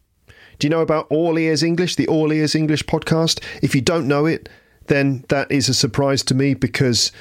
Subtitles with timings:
[0.59, 3.41] Do you know about All Ears English, the All Ears English podcast?
[3.63, 4.49] If you don't know it,
[4.87, 7.13] then that is a surprise to me because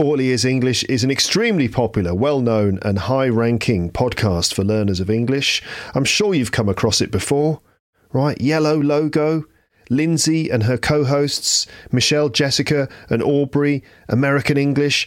[0.00, 4.98] all Ears English is an extremely popular, well known, and high ranking podcast for learners
[4.98, 5.62] of English.
[5.94, 7.60] I'm sure you've come across it before,
[8.10, 8.40] right?
[8.40, 9.44] Yellow logo,
[9.90, 15.06] Lindsay and her co hosts, Michelle, Jessica, and Aubrey, American English.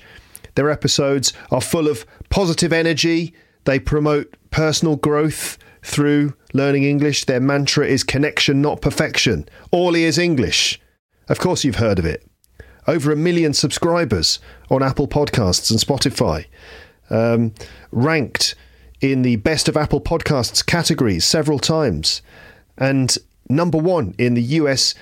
[0.54, 3.34] Their episodes are full of positive energy.
[3.64, 7.26] They promote personal growth through learning English.
[7.26, 9.50] Their mantra is connection, not perfection.
[9.72, 10.80] All Ears English.
[11.30, 12.24] Of course, you've heard of it
[12.88, 14.40] over a million subscribers
[14.70, 16.46] on Apple Podcasts and Spotify,
[17.10, 17.54] um,
[17.92, 18.56] ranked
[19.02, 22.22] in the best of Apple Podcasts categories several times,
[22.78, 23.18] and
[23.50, 24.96] number one in the US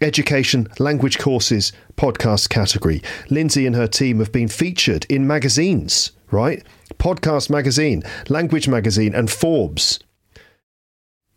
[0.00, 3.02] education language courses podcast category.
[3.30, 6.62] Lindsay and her team have been featured in magazines, right?
[6.98, 10.00] Podcast Magazine, Language Magazine, and Forbes,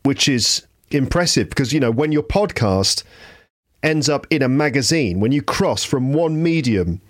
[0.04, 3.04] which is impressive because, you know, when your podcast
[3.84, 7.02] ends up in a magazine, when you cross from one medium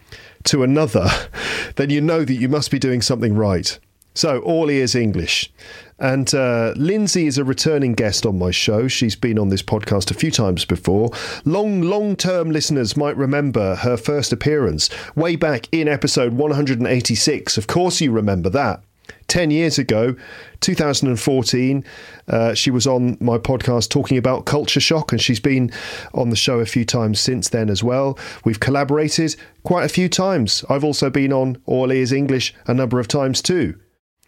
[0.45, 1.09] to another,
[1.75, 3.79] then you know that you must be doing something right.
[4.13, 5.51] So, all ears English.
[5.99, 8.87] And uh, Lindsay is a returning guest on my show.
[8.87, 11.11] She's been on this podcast a few times before.
[11.45, 17.57] Long, long term listeners might remember her first appearance way back in episode 186.
[17.57, 18.81] Of course, you remember that.
[19.27, 20.15] 10 years ago,
[20.61, 21.83] 2014,
[22.27, 25.71] uh, she was on my podcast talking about culture shock, and she's been
[26.13, 28.17] on the show a few times since then as well.
[28.45, 30.63] We've collaborated quite a few times.
[30.69, 33.79] I've also been on All Ears English a number of times too,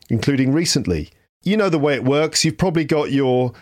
[0.09, 1.09] including recently.
[1.43, 2.43] You know the way it works.
[2.43, 3.53] You've probably got your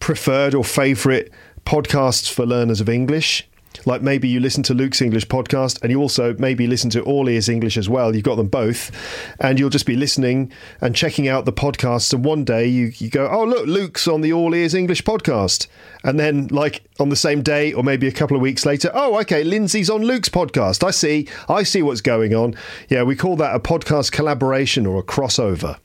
[0.00, 1.30] preferred or favourite
[1.64, 3.48] podcasts for learners of English.
[3.84, 7.28] Like maybe you listen to Luke's English podcast and you also maybe listen to All
[7.28, 8.14] Ears English as well.
[8.14, 8.90] You've got them both.
[9.40, 12.12] And you'll just be listening and checking out the podcasts.
[12.12, 15.66] And one day you, you go, oh, look, Luke's on the All Ears English podcast.
[16.04, 19.18] And then, like on the same day or maybe a couple of weeks later, oh,
[19.20, 20.84] okay, Lindsay's on Luke's podcast.
[20.84, 21.28] I see.
[21.48, 22.54] I see what's going on.
[22.88, 25.78] Yeah, we call that a podcast collaboration or a crossover.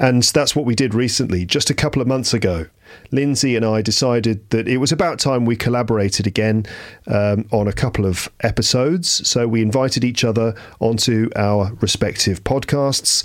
[0.00, 2.66] And that's what we did recently, just a couple of months ago.
[3.12, 6.64] Lindsay and I decided that it was about time we collaborated again
[7.06, 9.28] um, on a couple of episodes.
[9.28, 13.22] So we invited each other onto our respective podcasts.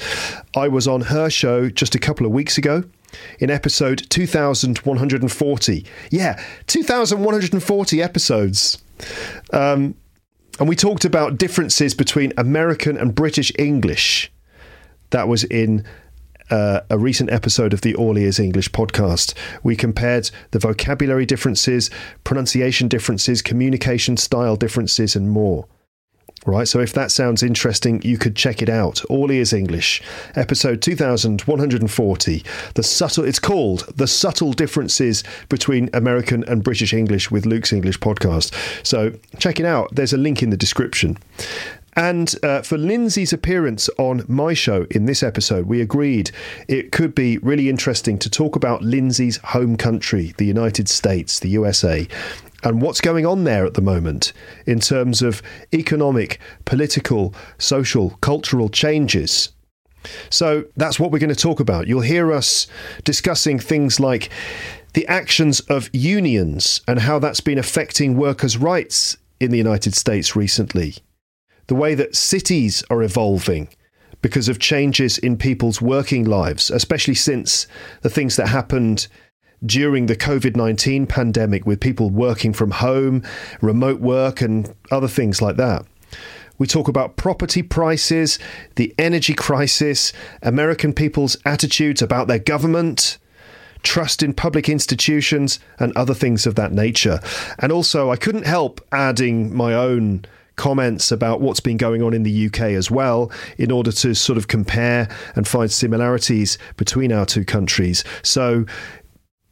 [0.54, 2.84] I was on her show just a couple of weeks ago
[3.40, 5.86] in episode 2140.
[6.12, 8.84] Yeah, 2140 episodes.
[9.54, 9.96] Um,
[10.60, 14.30] and we talked about differences between American and British English.
[15.12, 15.86] That was in
[16.50, 19.34] uh, a recent episode of the All Ears English podcast.
[19.64, 21.90] We compared the vocabulary differences,
[22.24, 25.68] pronunciation differences, communication style differences, and more.
[26.46, 29.04] Right, so if that sounds interesting, you could check it out.
[29.06, 30.04] All Ears English,
[30.36, 32.44] episode 2140.
[32.76, 38.00] The subtle, it's called The Subtle Differences Between American and British English with Luke's English
[38.00, 38.54] podcast.
[38.86, 39.96] So check it out.
[39.96, 41.18] There's a link in the description.
[41.96, 46.32] And uh, for Lindsay's appearance on my show in this episode, we agreed
[46.68, 51.50] it could be really interesting to talk about Lindsay's home country, the United States, the
[51.50, 52.06] USA,
[52.64, 54.34] and what's going on there at the moment
[54.66, 55.42] in terms of
[55.74, 59.50] economic, political, social, cultural changes.
[60.30, 61.88] So that's what we're going to talk about.
[61.88, 62.68] You'll hear us
[63.06, 64.30] discussing things like
[64.94, 70.36] the actions of unions and how that's been affecting workers' rights in the United States
[70.36, 70.96] recently
[71.68, 73.70] the way that cities are evolving
[74.22, 77.68] because of changes in people's working lives, especially since
[78.02, 79.08] the things that happened
[79.66, 83.24] during the COVID 19 pandemic with people working from home,
[83.62, 85.86] remote work, and other things like that.
[86.58, 88.40] We talk about property prices,
[88.76, 93.18] the energy crisis, American people's attitudes about their government,
[93.84, 97.20] trust in public institutions, and other things of that nature.
[97.60, 100.26] And also, I couldn't help adding my own
[100.56, 104.38] comments about what's been going on in the UK as well, in order to sort
[104.38, 108.04] of compare and find similarities between our two countries.
[108.24, 108.66] So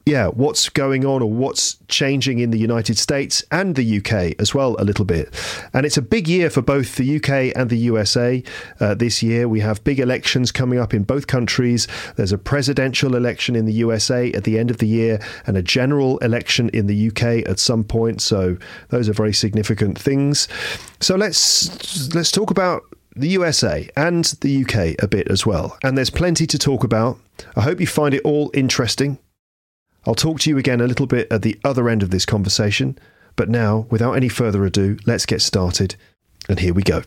[0.05, 4.53] yeah, what's going on or what's changing in the United States and the UK as
[4.53, 5.33] well, a little bit.
[5.73, 8.43] And it's a big year for both the UK and the USA
[8.81, 9.47] uh, this year.
[9.47, 11.87] We have big elections coming up in both countries.
[12.17, 15.63] There's a presidential election in the USA at the end of the year and a
[15.63, 18.21] general election in the UK at some point.
[18.21, 18.57] So
[18.89, 20.49] those are very significant things.
[20.99, 22.83] So let's let's talk about
[23.15, 25.77] the USA and the UK a bit as well.
[25.83, 27.19] And there's plenty to talk about.
[27.55, 29.17] I hope you find it all interesting.
[30.05, 32.97] I'll talk to you again a little bit at the other end of this conversation,
[33.37, 35.95] but now, without any further ado, let's get started.
[36.49, 37.03] And here we go.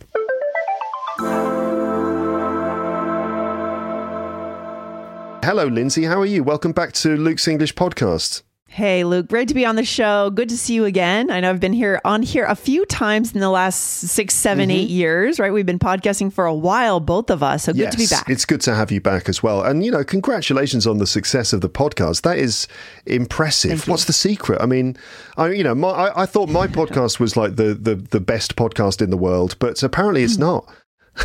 [5.45, 6.05] Hello, Lindsay.
[6.05, 6.43] How are you?
[6.43, 8.43] Welcome back to Luke's English podcast.
[8.77, 10.29] Hey, Luke, great to be on the show.
[10.29, 11.31] Good to see you again.
[11.31, 14.71] I know I've been here on here a few times in the last six, seven,
[14.71, 14.97] eight mm-hmm.
[14.97, 15.51] years, right?
[15.51, 17.65] We've been podcasting for a while, both of us.
[17.65, 18.29] So good to be back.
[18.29, 19.63] It's good to have you back as well.
[19.63, 22.21] And, you know, congratulations on the success of the podcast.
[22.21, 22.69] That is
[23.07, 23.89] impressive.
[23.89, 24.61] What's the secret?
[24.61, 24.99] I mean,
[25.39, 28.57] I, you know, my, I, I thought my podcast was like the, the, the best
[28.57, 30.43] podcast in the world, but apparently it's hmm.
[30.43, 30.69] not.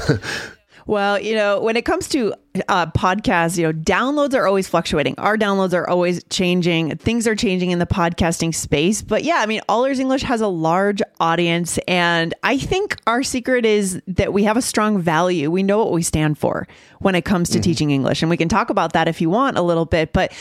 [0.88, 2.34] Well, you know, when it comes to
[2.68, 5.16] uh, podcasts, you know, downloads are always fluctuating.
[5.18, 6.98] Our downloads are always changing.
[6.98, 9.02] Things are changing in the podcasting space.
[9.02, 11.78] But yeah, I mean, All Ears English has a large audience.
[11.88, 15.50] And I think our secret is that we have a strong value.
[15.50, 16.68] We know what we stand for
[17.00, 17.64] when it comes to mm-hmm.
[17.64, 18.22] teaching English.
[18.22, 20.14] And we can talk about that if you want a little bit.
[20.14, 20.34] But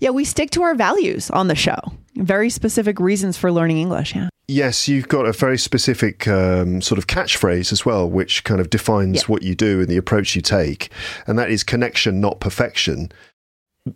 [0.00, 1.80] yeah, we stick to our values on the show.
[2.16, 4.14] Very specific reasons for learning English.
[4.14, 4.28] Yeah.
[4.46, 8.68] Yes, you've got a very specific um, sort of catchphrase as well, which kind of
[8.68, 9.26] defines yeah.
[9.26, 10.90] what you do and the approach you take.
[11.26, 13.10] And that is connection, not perfection.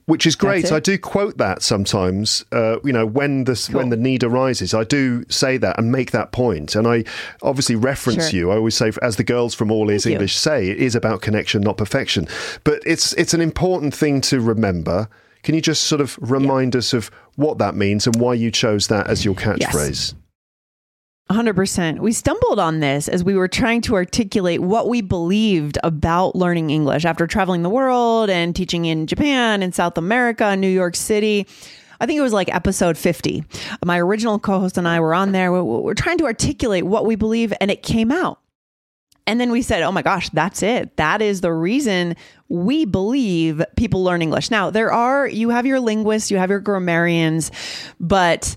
[0.05, 0.71] Which is great.
[0.71, 2.45] I do quote that sometimes.
[2.53, 3.81] Uh, you know, when the cool.
[3.81, 6.77] when the need arises, I do say that and make that point.
[6.77, 7.05] And I
[7.41, 8.39] obviously reference sure.
[8.39, 8.51] you.
[8.51, 11.63] I always say, as the girls from All Ears English say, it is about connection,
[11.63, 12.29] not perfection.
[12.65, 15.09] But it's it's an important thing to remember.
[15.43, 16.79] Can you just sort of remind yeah.
[16.79, 20.13] us of what that means and why you chose that as your catchphrase?
[20.13, 20.15] Yes.
[21.31, 21.99] 100%.
[21.99, 26.71] We stumbled on this as we were trying to articulate what we believed about learning
[26.71, 31.47] English after traveling the world and teaching in Japan and South America, New York City.
[32.01, 33.45] I think it was like episode 50.
[33.85, 35.53] My original co host and I were on there.
[35.53, 38.41] We're trying to articulate what we believe, and it came out.
[39.29, 40.97] And then we said, oh my gosh, that's it.
[40.97, 42.17] That is the reason
[42.49, 44.51] we believe people learn English.
[44.51, 47.51] Now, there are, you have your linguists, you have your grammarians,
[48.01, 48.57] but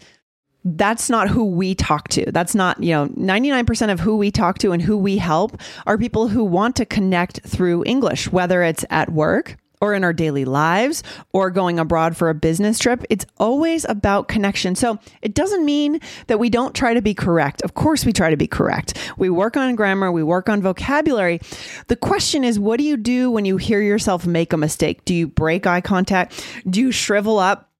[0.63, 2.31] that's not who we talk to.
[2.31, 5.97] That's not, you know, 99% of who we talk to and who we help are
[5.97, 10.45] people who want to connect through English, whether it's at work or in our daily
[10.45, 13.03] lives or going abroad for a business trip.
[13.09, 14.75] It's always about connection.
[14.75, 17.61] So it doesn't mean that we don't try to be correct.
[17.63, 18.97] Of course, we try to be correct.
[19.17, 21.39] We work on grammar, we work on vocabulary.
[21.87, 25.03] The question is, what do you do when you hear yourself make a mistake?
[25.05, 26.45] Do you break eye contact?
[26.69, 27.70] Do you shrivel up?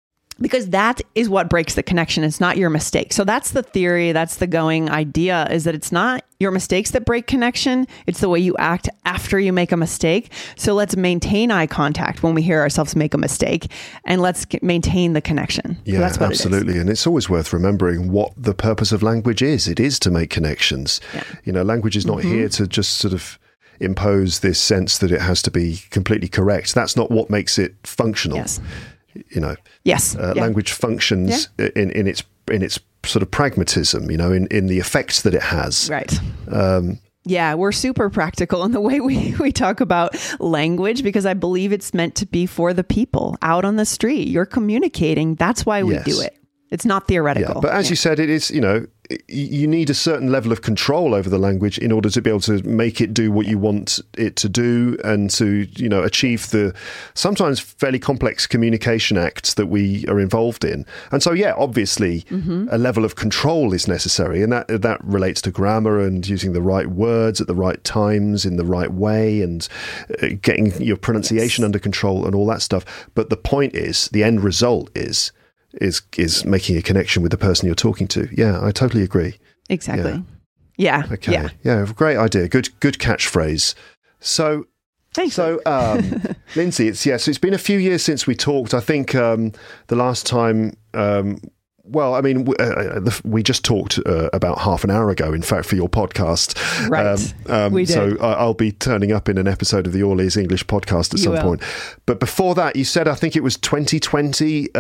[0.42, 2.24] Because that is what breaks the connection.
[2.24, 3.14] It's not your mistake.
[3.14, 4.12] So that's the theory.
[4.12, 7.86] That's the going idea is that it's not your mistakes that break connection.
[8.08, 10.32] It's the way you act after you make a mistake.
[10.56, 13.72] So let's maintain eye contact when we hear ourselves make a mistake
[14.06, 15.78] and let's maintain the connection.
[15.86, 16.80] Yeah, so absolutely.
[16.80, 19.68] and it's always worth remembering what the purpose of language is.
[19.68, 21.00] It is to make connections.
[21.14, 21.24] Yeah.
[21.44, 22.34] You know, language is not mm-hmm.
[22.34, 23.38] here to just sort of
[23.80, 26.74] impose this sense that it has to be completely correct.
[26.74, 28.38] That's not what makes it functional.
[28.38, 28.60] Yes
[29.14, 30.42] you know, yes, uh, yeah.
[30.42, 31.70] language functions yeah.
[31.76, 35.34] in in its in its sort of pragmatism, you know, in in the effects that
[35.34, 35.90] it has.
[35.90, 36.20] Right.
[36.50, 41.34] Um, yeah, we're super practical in the way we, we talk about language because I
[41.34, 44.28] believe it's meant to be for the people out on the street.
[44.28, 45.36] You're communicating.
[45.36, 46.06] That's why we yes.
[46.06, 46.38] do it.
[46.72, 47.56] It's not theoretical.
[47.56, 47.90] Yeah, but as yeah.
[47.92, 48.88] you said, it is, you know,
[49.28, 52.42] you need a certain level of control over the language in order to be able
[52.42, 56.50] to make it do what you want it to do and to, you know, achieve
[56.50, 56.74] the
[57.14, 60.86] sometimes fairly complex communication acts that we are involved in.
[61.12, 62.68] And so, yeah, obviously, mm-hmm.
[62.72, 66.62] a level of control is necessary, and that that relates to grammar and using the
[66.62, 69.68] right words at the right times in the right way and
[70.22, 71.66] uh, getting your pronunciation yes.
[71.66, 73.10] under control and all that stuff.
[73.16, 75.32] But the point is, the end result is
[75.76, 78.28] is is making a connection with the person you're talking to.
[78.32, 79.38] Yeah, I totally agree.
[79.70, 80.24] Exactly.
[80.78, 81.06] Yeah.
[81.08, 81.14] yeah.
[81.14, 81.32] Okay.
[81.32, 81.50] Yeah.
[81.64, 81.86] yeah.
[81.96, 82.48] Great idea.
[82.48, 82.80] Good.
[82.80, 83.76] Good catchphrase.
[84.20, 84.66] So.
[85.14, 85.36] Thanks.
[85.36, 86.24] So, um,
[86.56, 87.06] Lindsay, it's yes.
[87.06, 88.74] Yeah, so it's been a few years since we talked.
[88.74, 89.52] I think um,
[89.88, 91.42] the last time um,
[91.84, 95.42] well, I mean, uh, uh we just talked uh, about half an hour ago, in
[95.42, 96.58] fact, for your podcast.
[96.90, 97.06] Right.
[97.50, 97.94] Um, um, we did.
[97.94, 101.20] So I'll be turning up in an episode of the All Ears English podcast at
[101.20, 101.42] you some will.
[101.42, 101.64] point.
[102.06, 104.74] But before that, you said, I think it was 2020.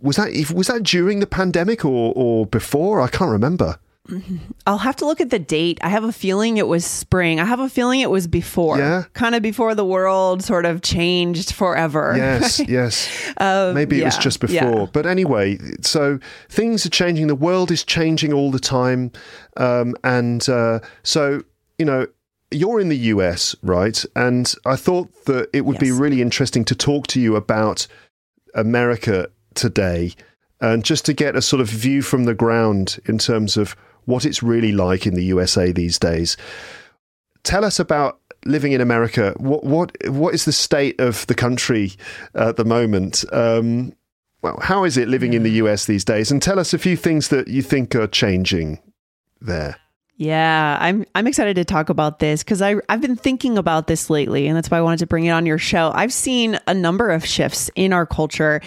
[0.00, 3.00] Was that was that during the pandemic or or before?
[3.00, 3.78] I can't remember.
[4.66, 5.78] I'll have to look at the date.
[5.82, 7.40] I have a feeling it was spring.
[7.40, 8.78] I have a feeling it was before.
[8.78, 9.04] Yeah.
[9.12, 12.14] Kind of before the world sort of changed forever.
[12.16, 13.08] Yes, yes.
[13.36, 14.54] Um, Maybe it was just before.
[14.54, 14.86] yeah.
[14.92, 17.26] But anyway, so things are changing.
[17.26, 19.12] The world is changing all the time.
[19.56, 21.42] Um, and uh, so,
[21.78, 22.06] you know,
[22.50, 24.02] you're in the US, right?
[24.16, 27.86] And I thought that it would be really interesting to talk to you about
[28.54, 29.28] America
[29.58, 30.14] today
[30.60, 34.24] and just to get a sort of view from the ground in terms of what
[34.24, 36.36] it's really like in the USA these days.
[37.42, 39.34] Tell us about living in America.
[39.36, 41.92] What what what is the state of the country
[42.34, 43.24] at the moment?
[43.32, 43.92] Um,
[44.42, 46.30] well, how is it living in the US these days?
[46.30, 48.80] And tell us a few things that you think are changing
[49.40, 49.76] there.
[50.20, 54.10] Yeah, I'm I'm excited to talk about this because I I've been thinking about this
[54.10, 55.92] lately, and that's why I wanted to bring it on your show.
[55.94, 58.60] I've seen a number of shifts in our culture,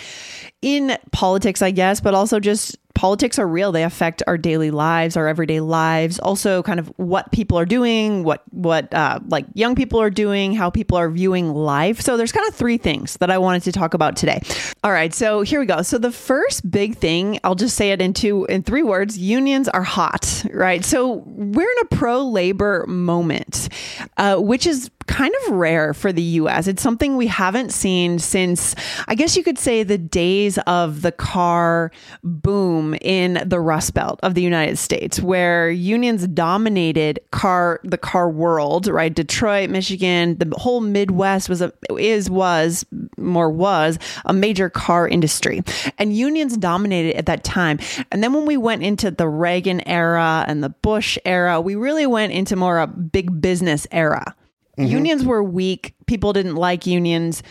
[0.62, 3.71] in politics, I guess, but also just politics are real.
[3.71, 6.19] They affect our daily lives, our everyday lives.
[6.19, 10.53] Also, kind of what people are doing, what what uh, like young people are doing,
[10.53, 12.01] how people are viewing life.
[12.01, 14.41] So there's kind of three things that I wanted to talk about today.
[14.83, 15.81] All right, so here we go.
[15.81, 19.67] So the first big thing, I'll just say it in two in three words: unions
[19.69, 20.83] are hot, right?
[20.83, 23.69] So we're in a pro labor moment,
[24.17, 26.67] uh, which is kind of rare for the US.
[26.67, 28.75] It's something we haven't seen since,
[29.08, 31.91] I guess you could say, the days of the car
[32.24, 38.29] boom in the Rust Belt of the United States, where unions dominated car the car
[38.29, 39.13] world, right?
[39.13, 42.86] Detroit, Michigan, the whole Midwest was a is was
[43.17, 45.62] more was a major car industry.
[45.98, 47.79] And unions dominated at that time.
[48.12, 52.05] And then when we went into the Reagan era and the Bush era, we really
[52.05, 54.36] went into more a big business era.
[54.77, 54.91] Mm-hmm.
[54.91, 55.93] Unions were weak.
[56.07, 57.43] People didn't like unions.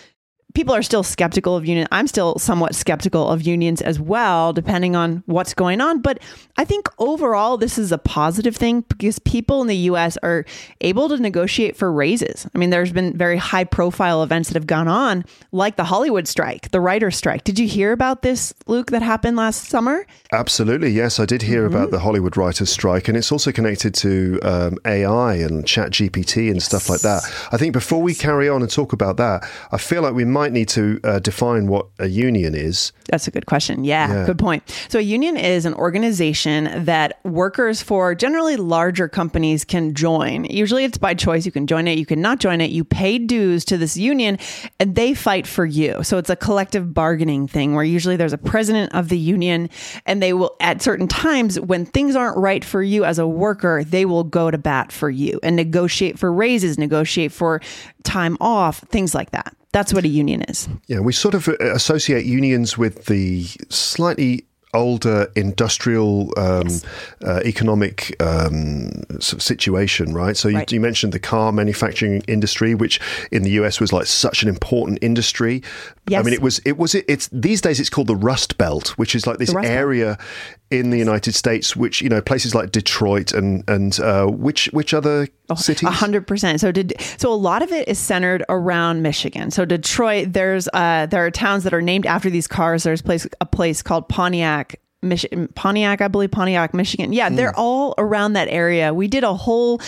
[0.54, 1.88] People are still skeptical of unions.
[1.92, 6.00] I'm still somewhat skeptical of unions as well, depending on what's going on.
[6.00, 6.18] But
[6.56, 10.44] I think overall, this is a positive thing because people in the US are
[10.80, 12.46] able to negotiate for raises.
[12.54, 16.26] I mean, there's been very high profile events that have gone on, like the Hollywood
[16.26, 17.44] strike, the writer's strike.
[17.44, 20.06] Did you hear about this, Luke, that happened last summer?
[20.32, 24.40] Absolutely, yes, I did hear about the Hollywood writers' strike, and it's also connected to
[24.42, 27.22] um, AI and Chat GPT and stuff like that.
[27.52, 30.39] I think before we carry on and talk about that, I feel like we might
[30.48, 32.92] need to uh, define what a union is.
[33.10, 33.84] That's a good question.
[33.84, 34.26] Yeah, Yeah.
[34.26, 34.62] good point.
[34.88, 40.44] So, a union is an organization that workers for generally larger companies can join.
[40.46, 41.44] Usually, it's by choice.
[41.44, 42.70] You can join it, you can not join it.
[42.70, 44.38] You pay dues to this union,
[44.78, 46.02] and they fight for you.
[46.02, 49.68] So, it's a collective bargaining thing where usually there's a president of the union,
[50.06, 53.84] and they will, at certain times, when things aren't right for you as a worker,
[53.84, 57.60] they will go to bat for you and negotiate for raises, negotiate for
[58.04, 59.54] time off, things like that.
[59.72, 60.68] That's what a union is.
[60.88, 66.68] Yeah, we sort of uh, associate unions with the slightly older industrial um,
[67.26, 70.36] uh, economic um, situation, right?
[70.36, 70.72] So you, Right.
[70.72, 73.00] you mentioned the car manufacturing industry, which
[73.32, 75.62] in the US was like such an important industry.
[76.08, 76.20] Yes.
[76.20, 78.90] I mean, it was it was it, it's these days it's called the Rust Belt,
[78.90, 80.18] which is like this area
[80.70, 84.94] in the United States, which you know places like Detroit and and uh, which which
[84.94, 85.84] other cities?
[85.84, 86.60] Oh, A hundred percent.
[86.60, 89.50] So did so a lot of it is centered around Michigan.
[89.50, 92.84] So Detroit, there's uh there are towns that are named after these cars.
[92.84, 94.80] There's place a place called Pontiac.
[95.02, 97.12] Michigan, Pontiac, I believe Pontiac, Michigan.
[97.14, 98.92] Yeah, they're all around that area.
[98.92, 99.80] We did a whole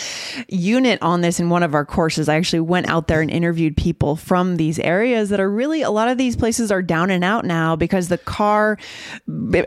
[0.49, 2.27] unit on this in one of our courses.
[2.27, 5.91] I actually went out there and interviewed people from these areas that are really a
[5.91, 8.77] lot of these places are down and out now because the car
[9.51, 9.63] b-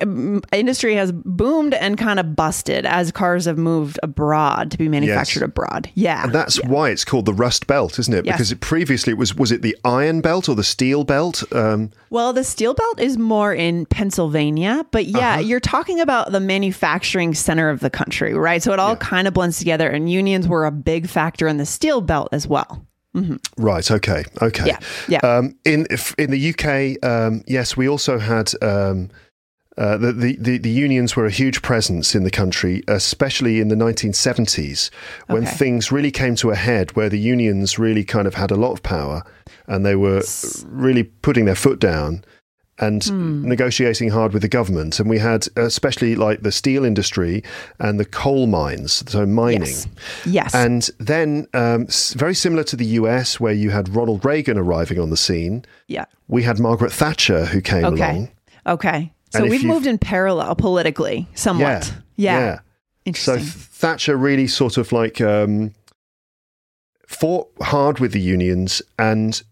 [0.52, 5.42] industry has boomed and kind of busted as cars have moved abroad to be manufactured
[5.44, 5.88] abroad.
[5.94, 6.24] Yeah.
[6.24, 8.24] And that's why it's called the Rust Belt, isn't it?
[8.24, 8.34] Yes.
[8.36, 11.44] Because it previously it was was it the Iron Belt or the Steel Belt?
[11.52, 15.35] Um, Well, the steel belt is more in Pennsylvania, but yeah, Uh-huh.
[15.38, 18.62] You're talking about the manufacturing center of the country, right?
[18.62, 21.66] So it all kind of blends together, and unions were a big factor in the
[21.66, 22.84] steel belt as well.
[23.56, 23.90] right.
[23.90, 24.24] Okay.
[24.42, 24.66] Okay.
[24.66, 24.78] Yeah,
[25.08, 25.18] yeah.
[25.20, 25.86] Um, in
[26.18, 28.52] in the UK, um, yes, we also had.
[28.62, 29.10] Um,
[29.78, 33.68] uh, the, the, the, the unions were a huge presence in the country, especially in
[33.68, 34.88] the 1970s,
[35.26, 35.50] when Okay.
[35.54, 38.72] things really came to a head, where the unions really kind of had a lot
[38.72, 39.22] of power
[39.66, 40.22] and they were
[40.64, 42.24] really putting their foot down
[42.78, 43.48] and Hmm.
[43.48, 45.00] negotiating hard with the government.
[45.00, 47.42] And we had, especially like the steel industry
[47.78, 49.60] and the coal mines, so mining.
[49.62, 49.86] Yes.
[50.26, 50.54] Yes.
[50.54, 55.08] And then, um, very similar to the US, where you had Ronald Reagan arriving on
[55.10, 56.04] the scene, yeah.
[56.28, 58.02] we had Margaret Thatcher who came Okay.
[58.10, 58.28] along.
[58.66, 59.12] Okay.
[59.32, 61.92] So And we've moved in parallel politically somewhat.
[62.16, 62.38] Yeah.
[62.38, 62.54] yeah.
[63.14, 63.42] So Interesting.
[63.72, 65.72] Thatcher really sort of like um,
[67.06, 69.42] fought hard with the unions and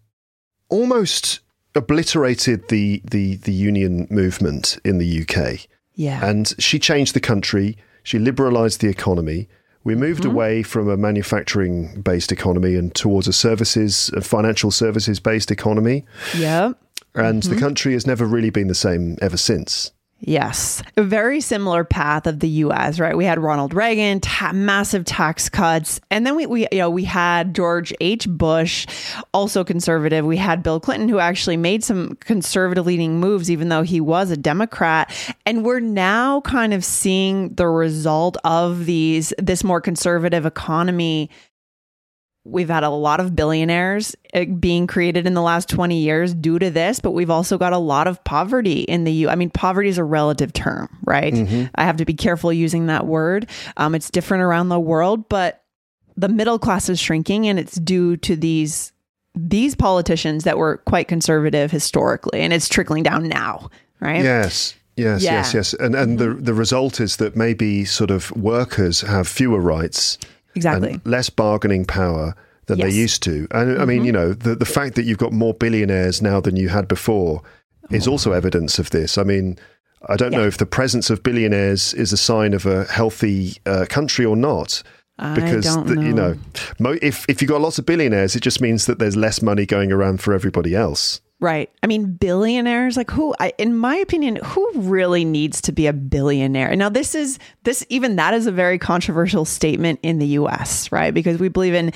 [0.69, 1.39] almost
[1.75, 5.67] obliterated the, the, the union movement in the UK.
[5.95, 6.25] yeah.
[6.25, 7.77] And she changed the country.
[8.03, 9.47] She liberalized the economy.
[9.83, 10.31] We moved Mm-hmm.
[10.31, 16.05] away from a manufacturing based economy and towards a services, a financial services based economy.
[16.35, 16.77] Yep.
[17.13, 17.53] And Mm-hmm.
[17.53, 19.91] the country has never really been the same ever since.
[20.27, 22.99] Yes, a very similar path of the U.S.
[22.99, 26.89] Right, we had Ronald Reagan, ta- massive tax cuts, and then we, we, you know,
[26.89, 28.27] we had George H.
[28.27, 28.87] Bush,
[29.35, 30.25] also conservative.
[30.25, 34.31] We had Bill Clinton, who actually made some conservative leaning moves, even though he was
[34.31, 35.13] a Democrat.
[35.45, 41.29] And we're now kind of seeing the result of these this more conservative economy
[42.45, 46.59] We've had a lot of billionaires uh, being created in the last 20 years due
[46.59, 49.29] to this, but we've also got a lot of poverty in the U.
[49.29, 51.33] I mean, poverty is a relative term, right?
[51.73, 53.49] I have to be careful using that word.
[53.77, 55.63] Um, it's different around the world, but
[56.15, 58.91] the middle class is shrinking, and it's due to these
[59.37, 64.23] these politicians that were quite conservative historically, and it's trickling down now, right?
[64.23, 64.75] Yes.
[64.95, 65.33] Yes, Yeah.
[65.33, 65.73] yes, yes.
[65.73, 70.17] And and the the result is that maybe sort of workers have fewer rights
[70.55, 70.91] Exactly.
[70.93, 72.35] and less bargaining power
[72.67, 72.85] than Yes.
[72.87, 72.95] Mm-hmm.
[72.95, 73.47] they used to.
[73.51, 76.55] And I mean, you know, the the fact that you've got more billionaires now than
[76.55, 77.41] you had before
[77.91, 79.17] is also evidence of this.
[79.17, 79.57] I mean,
[80.09, 80.47] I don't know Oh.
[80.47, 84.81] If the presence of billionaires is a sign of a healthy uh, country or not.
[85.33, 86.33] Because the- you know.
[86.33, 86.35] know,
[86.79, 89.65] mo- if if you've got lots of billionaires, it just means that there's less money
[89.65, 91.21] going around for everybody else.
[91.45, 91.69] Right.
[91.83, 95.93] I mean, billionaires, like who, I, in my opinion, who really needs to be a
[95.93, 96.75] billionaire?
[96.75, 101.13] Now, this is, this, even that is a very controversial statement in the US, right?
[101.13, 101.93] Because we believe in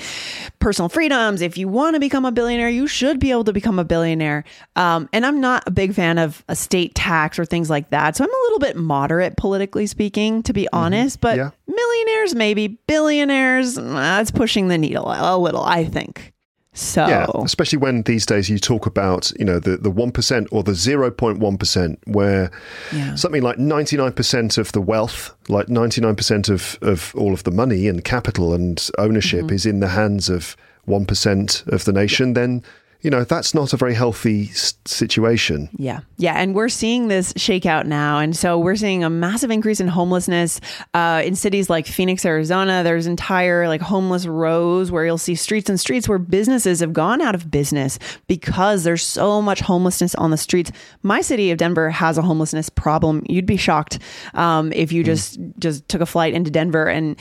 [0.60, 1.42] personal freedoms.
[1.42, 4.44] If you want to become a billionaire, you should be able to become a billionaire.
[4.76, 8.14] Um, and I'm not a big fan of estate tax or things like that.
[8.14, 11.20] So I'm a little bit moderate, politically speaking, to be honest.
[11.20, 11.50] But Yeah.
[11.66, 16.32] millionaires, maybe billionaires, that's pushing the needle a little, I think.
[16.80, 20.48] So, Yeah, especially when these days you talk about you know the the one percent
[20.50, 22.50] or the zero point one percent, where
[22.92, 23.14] Yeah.
[23.16, 27.32] something like ninety nine percent of the wealth, like ninety nine percent of of all
[27.32, 29.54] of the money and capital and ownership Mm-hmm.
[29.54, 30.56] is in the hands of
[30.86, 32.62] one percent of the nation, then
[33.02, 35.68] you know that's not a very healthy s- situation.
[35.76, 36.00] Yeah.
[36.18, 36.34] Yeah.
[36.34, 38.18] And we're seeing this shakeout now.
[38.18, 40.60] And so we're seeing a massive increase in homelessness
[40.94, 42.82] uh, in cities like Phoenix, Arizona.
[42.82, 47.20] There's entire like homeless rows where you'll see streets and streets where businesses have gone
[47.20, 50.70] out of business because there's so much homelessness on the streets.
[51.02, 53.22] My city of Denver has a homelessness problem.
[53.28, 53.98] You'd be shocked
[54.34, 57.16] um, if you just just took a flight into Denver and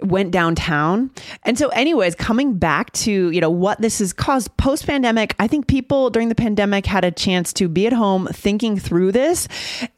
[0.00, 1.10] went downtown.
[1.44, 5.46] And so anyways, coming back to, you know, what this has caused post pandemic, I
[5.46, 9.48] think people during the pandemic had a chance to be at home thinking through this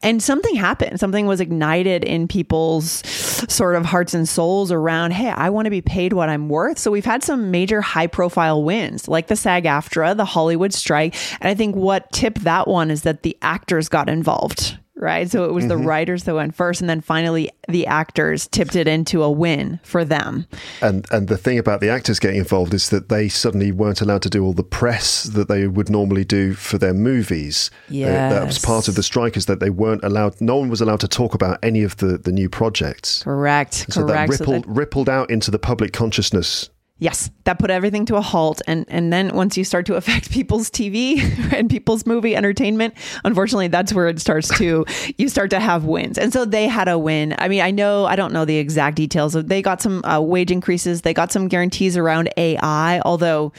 [0.01, 0.99] and something happened.
[0.99, 3.05] Something was ignited in people's
[3.51, 6.77] sort of hearts and souls around, hey, I want to be paid what I'm worth.
[6.77, 11.15] So we've had some major high profile wins like the SAG AFTRA, the Hollywood strike.
[11.41, 15.29] And I think what tipped that one is that the actors got involved right?
[15.29, 15.87] So it was the mm-hmm.
[15.87, 20.05] writers that went first, and then finally the actors tipped it into a win for
[20.05, 20.45] them.
[20.81, 24.21] And and the thing about the actors getting involved is that they suddenly weren't allowed
[24.23, 27.71] to do all the press that they would normally do for their movies.
[27.89, 30.39] They- that was part of the strike is that they weren't allowed.
[30.41, 33.23] No one was allowed to talk about any of the the new projects.
[33.23, 33.87] Correct.
[33.89, 34.33] So that correct.
[34.33, 36.69] So rippled that- rippled out into the public consciousness.
[36.99, 40.31] Yes, that put everything to a halt, and and then once you start to affect
[40.39, 41.19] people's TV
[41.53, 44.85] and people's movie entertainment, unfortunately, that's where it starts to
[45.17, 47.35] you start to have wins, and so they had a win.
[47.39, 49.35] I mean, I know I don't know the exact details.
[49.35, 51.01] of They got some uh, wage increases.
[51.01, 53.51] They got some guarantees around AI, although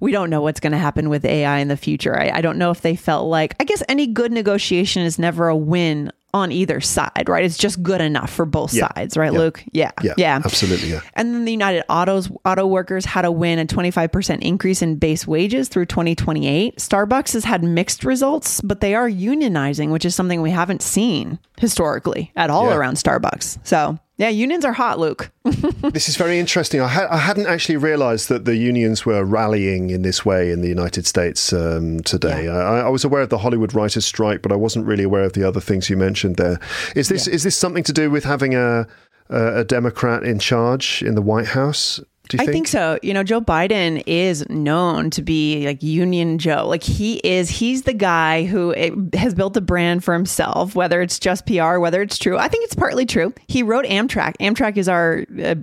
[0.00, 2.18] we don't know what's going to happen with AI in the future.
[2.18, 5.48] I, I don't know if they felt like I guess any good negotiation is never
[5.48, 7.44] a win on either side, right?
[7.44, 8.88] It's just good enough for both Yeah.
[8.94, 9.38] sides, right, Yeah.
[9.38, 9.62] Luke?
[9.72, 11.00] Yeah, Yeah, yeah, absolutely, yeah.
[11.14, 15.26] And then the United Autos auto workers had a win a 25% increase in base
[15.26, 16.78] wages through 2028.
[16.78, 21.38] Starbucks has had mixed results, but they are unionizing, which is something we haven't seen
[21.58, 23.58] historically at all around Starbucks.
[23.64, 25.30] So, yeah, unions are hot, Luke.
[25.92, 26.80] This is very interesting.
[26.80, 30.60] I, ha- I hadn't actually realised that the unions were rallying in this way in
[30.60, 32.48] the United States um, today.
[32.48, 35.32] I, I was aware of the Hollywood writers' strike, but I wasn't really aware of
[35.32, 36.60] the other things you mentioned there.
[36.94, 38.86] Is this is this something to do with having a
[39.30, 42.00] a, a Democrat in charge in the White House?
[42.34, 42.50] I think?
[42.50, 42.98] think so.
[43.02, 46.66] You know, Joe Biden is known to be like Union Joe.
[46.66, 51.00] Like he is, he's the guy who eh, has built a brand for himself, whether
[51.00, 52.36] it's just PR, whether it's true.
[52.36, 53.32] I think it's partly true.
[53.46, 54.34] He wrote Amtrak.
[54.40, 55.54] Amtrak is our uh,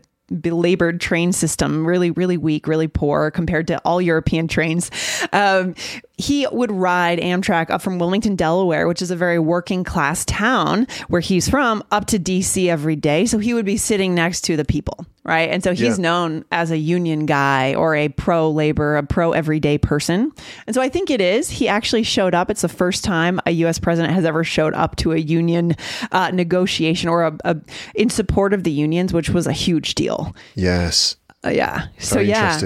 [0.42, 4.90] belabored train system, really, really weak, really poor compared to all European trains.
[5.32, 5.76] Um,
[6.18, 10.88] he would ride Amtrak up from Wilmington, Delaware, which is a very working class town
[11.10, 13.26] where he's from, up to DC every day.
[13.26, 15.50] So he would be sitting next to the people right?
[15.50, 16.04] And so he's Yeah.
[16.04, 20.32] known as a union guy or a pro labor, a pro everyday person.
[20.68, 21.50] And so I think it is.
[21.50, 22.50] He actually showed up.
[22.50, 23.80] It's the first time a U.S.
[23.80, 25.76] president has ever showed up to a union
[26.12, 27.58] uh, negotiation or a, a
[27.96, 30.36] in support of the unions, which was a huge deal.
[30.56, 31.16] Yes.
[31.44, 31.88] Uh, yeah.
[32.00, 32.58] So Very yeah.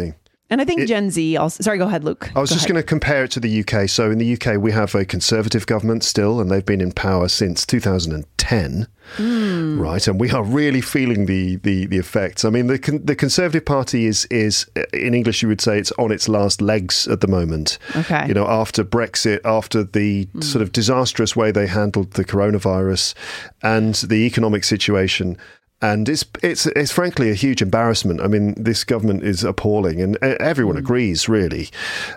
[0.49, 1.61] And I think Gen Z also.
[1.63, 2.31] Sorry, go ahead, Luke.
[2.35, 3.87] I was just going to compare it to the UK.
[3.87, 7.27] So in the UK, we have a conservative government still, and they've been in power
[7.27, 8.87] since 2010.
[9.15, 9.79] Hmm.
[9.79, 12.45] Right, and we are really feeling the, the, the effects.
[12.45, 15.91] I mean, the con- the Conservative Party is is in English you would say it's
[15.93, 17.79] on its last legs at the moment.
[17.95, 18.27] Okay.
[18.27, 23.15] you know, after Brexit, after the sort of disastrous way they handled the coronavirus
[23.63, 25.37] and the economic situation.
[25.81, 28.19] And it's it's it's frankly a huge embarrassment.
[28.19, 31.69] I mean, this government is appalling, and everyone agrees, really.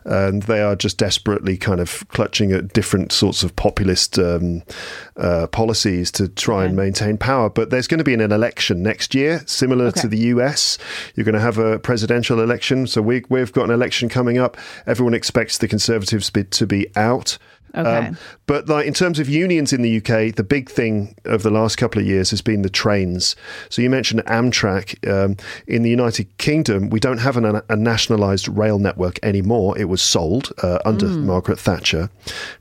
[0.04, 4.64] And they are just desperately kind of clutching at different sorts of populist um,
[5.16, 7.48] uh, policies to try and maintain power.
[7.48, 10.76] But there's going to be an, an election next year, similar to the US.
[11.14, 12.86] You're going to have a presidential election.
[12.88, 14.56] So we, we've got an election coming up.
[14.86, 17.38] Everyone expects the Conservatives to be out.
[17.74, 18.12] Um, Okay.
[18.46, 21.76] but like in terms of unions in the UK, the big thing of the last
[21.76, 23.34] couple of years has been the trains.
[23.70, 24.96] So you mentioned Amtrak.
[25.08, 29.76] Um, in the United Kingdom, we don't have an, a nationalised rail network anymore.
[29.78, 32.10] It was sold uh, under Margaret Thatcher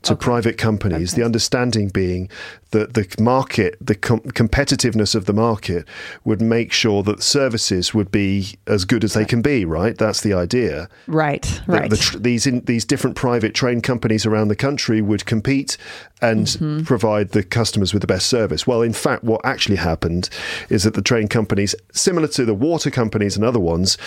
[0.02, 1.14] to private companies.
[1.14, 2.30] The understanding being
[2.70, 5.86] that the market, the com- competitiveness of the market,
[6.24, 9.64] would make sure that services would be as good as they can be.
[9.66, 11.42] Right, that's the idea right.
[11.42, 11.90] that Right.
[11.90, 15.76] the tr- these in, these different private train companies around the country would compete
[16.20, 16.84] and Mm-hmm.
[16.84, 18.66] provide the customers with the best service.
[18.66, 20.30] Well, in fact, what actually happened
[20.68, 23.98] is that the train companies, similar to the water companies and other ones.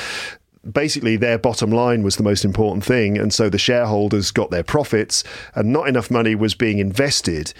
[0.71, 3.19] Basically, their bottom line was the most important thing.
[3.19, 7.53] And so the shareholders got their profits, and not enough money was being invested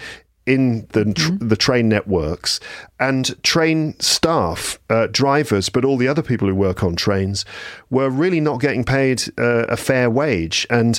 [0.48, 1.48] in the tr- Mm-hmm.
[1.48, 2.60] the train networks
[3.00, 7.45] and train staff, uh, drivers, but all the other people who work on trains
[7.89, 10.65] were really not getting paid uh, a fair wage.
[10.69, 10.95] And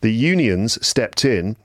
[0.00, 1.56] the unions stepped in.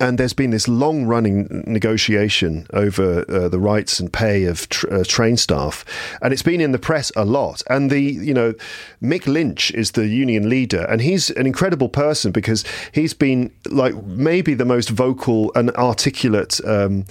[0.00, 4.92] And there's been this long running negotiation over uh, the rights and pay of tr-
[4.92, 5.84] uh, train staff.
[6.20, 7.62] And it's been in the press a lot.
[7.68, 8.54] And the, you know,
[9.02, 10.84] Mick Lynch is the union leader.
[10.88, 16.60] And he's an incredible person because he's been like maybe the most vocal and articulate
[16.64, 17.04] um,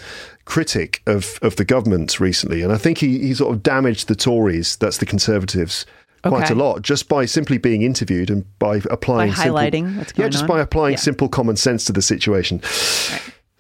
[0.46, 2.62] critic of, of the government recently.
[2.62, 5.86] And I think he, he sort of damaged the Tories, that's the Conservatives.
[6.24, 6.54] Quite Okay.
[6.54, 10.44] a lot just by simply being interviewed and by applying simple- highlighting what's yeah just
[10.44, 10.48] on.
[10.50, 11.00] by applying Yeah.
[11.00, 12.62] simple common sense to the situation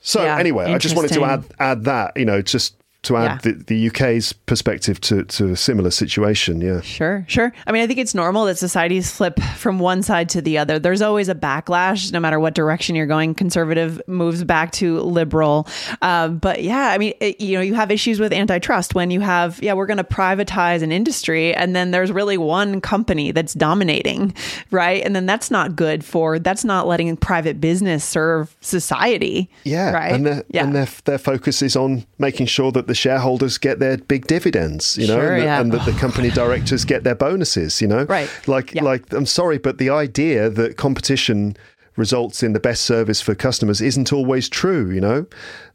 [0.02, 3.24] so Yeah, anyway i just wanted to add add that you know just to add
[3.24, 3.38] Yeah.
[3.52, 7.52] the, the uk's perspective to, to a similar situation yeah Sure, sure.
[7.66, 10.78] I mean, I think it's normal that societies flip from one side to the other.
[10.80, 13.34] There's always a backlash, no matter what direction you're going.
[13.34, 15.68] Conservative moves back to liberal.
[16.02, 19.20] Uh, but yeah, I mean, it, you know, you have issues with antitrust when you
[19.22, 23.54] have, yeah, we're going to privatize an industry, and then there's really one company that's
[23.54, 24.34] dominating,
[24.72, 25.04] right?
[25.04, 26.40] And then that's not good for.
[26.40, 29.50] That's not letting private business serve society.
[29.64, 30.14] yeah right.
[30.14, 30.64] and yeah.
[30.64, 34.98] and their, their focus is on making sure that the shareholders get their big dividends
[34.98, 35.62] you know Sure, and, that- yeah.
[35.62, 38.30] and that the company directors get their bonuses you know Right.
[38.48, 38.84] like Yeah.
[38.92, 41.56] like i'm sorry but the idea that competition
[41.96, 45.26] results in the best service for customers isn't always true you know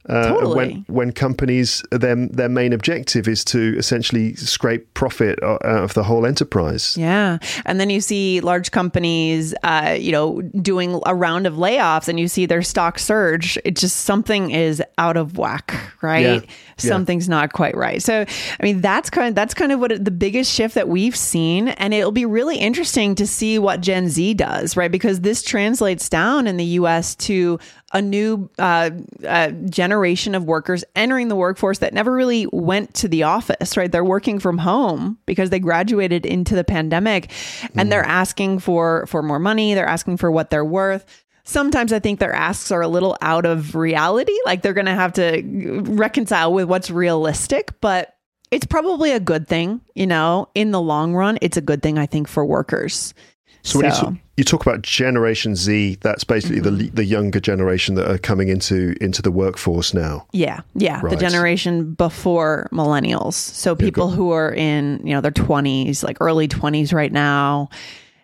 [0.09, 0.55] uh, Totally.
[0.57, 5.95] when when companies their their main objective is to essentially scrape profit o- out of
[5.95, 7.39] the whole enterprise Yeah.
[7.65, 12.19] And then you see large companies, uh, you know, doing a round of layoffs and
[12.21, 13.59] you see their stock surge.
[13.65, 16.21] It just something is out of whack, right?
[16.21, 16.41] Yeah.
[16.79, 16.91] Yeah.
[16.91, 18.03] Something's not quite right.
[18.03, 18.21] So,
[18.61, 21.17] I mean, that's kind of, that's kind of what it, the biggest shift that we've
[21.17, 21.69] seen.
[21.69, 24.93] And it'll be really interesting to see what Gen Z does, right?
[24.93, 27.59] Because this translates down in the US to
[27.93, 28.91] a new uh,
[29.27, 33.91] uh, generation of workers entering the workforce that never really went to the office, right?
[33.91, 37.31] They're working from home because they graduated into the pandemic
[37.77, 41.05] and they're asking for for more money, they're asking for what they're worth.
[41.45, 44.95] Sometimes I think their asks are a little out of reality, like they're going to
[44.95, 45.43] have to
[45.87, 48.17] reconcile with what's realistic, but
[48.51, 51.99] it's probably a good thing, you know, in the long run, it's a good thing
[51.99, 53.15] I think for workers.
[53.63, 56.77] so when you, you talk about generation z that's basically Mm-hmm.
[56.79, 61.17] the the younger generation that are coming into into the workforce now Yeah, yeah, the
[61.17, 63.35] generation before millennials.
[63.35, 67.69] So people who are in, you know, their 20s, like early 20s right now.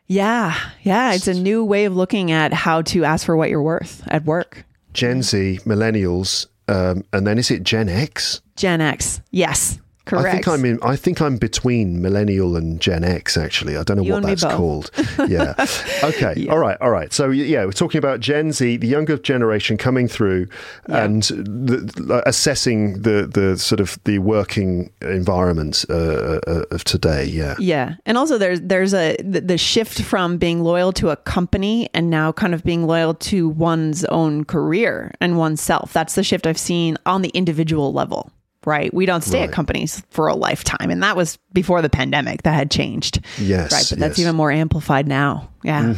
[0.06, 3.62] Yeah, yeah, it's a new way of looking at how to ask for what you're
[3.62, 4.64] worth at work.
[4.92, 9.20] gen z millennials um, and then is it gen x Gen X.
[9.30, 9.78] Yes.
[10.04, 10.26] Correct.
[10.26, 10.78] I think I'm in.
[10.82, 13.36] I think I'm between millennial and Gen X.
[13.36, 14.90] Actually, I don't know You what that's called.
[15.28, 15.54] Yeah.
[16.02, 16.48] Okay.
[16.48, 16.76] All right.
[16.80, 17.12] All right.
[17.12, 20.48] So yeah, we're talking about Gen Z, the younger generation coming through,
[20.86, 27.24] and the, assessing the the sort of the working environment uh, uh, of today.
[27.24, 27.54] Yeah.
[27.58, 31.88] Yeah, and also there's there's a the, the shift from being loyal to a company
[31.94, 35.92] and now kind of being loyal to one's own career and oneself.
[35.92, 38.32] That's the shift I've seen on the individual level.
[38.64, 39.48] Right, we don't stay Right.
[39.48, 42.42] at companies for a lifetime, and that was before the pandemic.
[42.44, 43.20] That had changed.
[43.38, 44.20] Yes, right, but that's yes.
[44.20, 45.48] even more amplified now.
[45.64, 45.94] Yeah,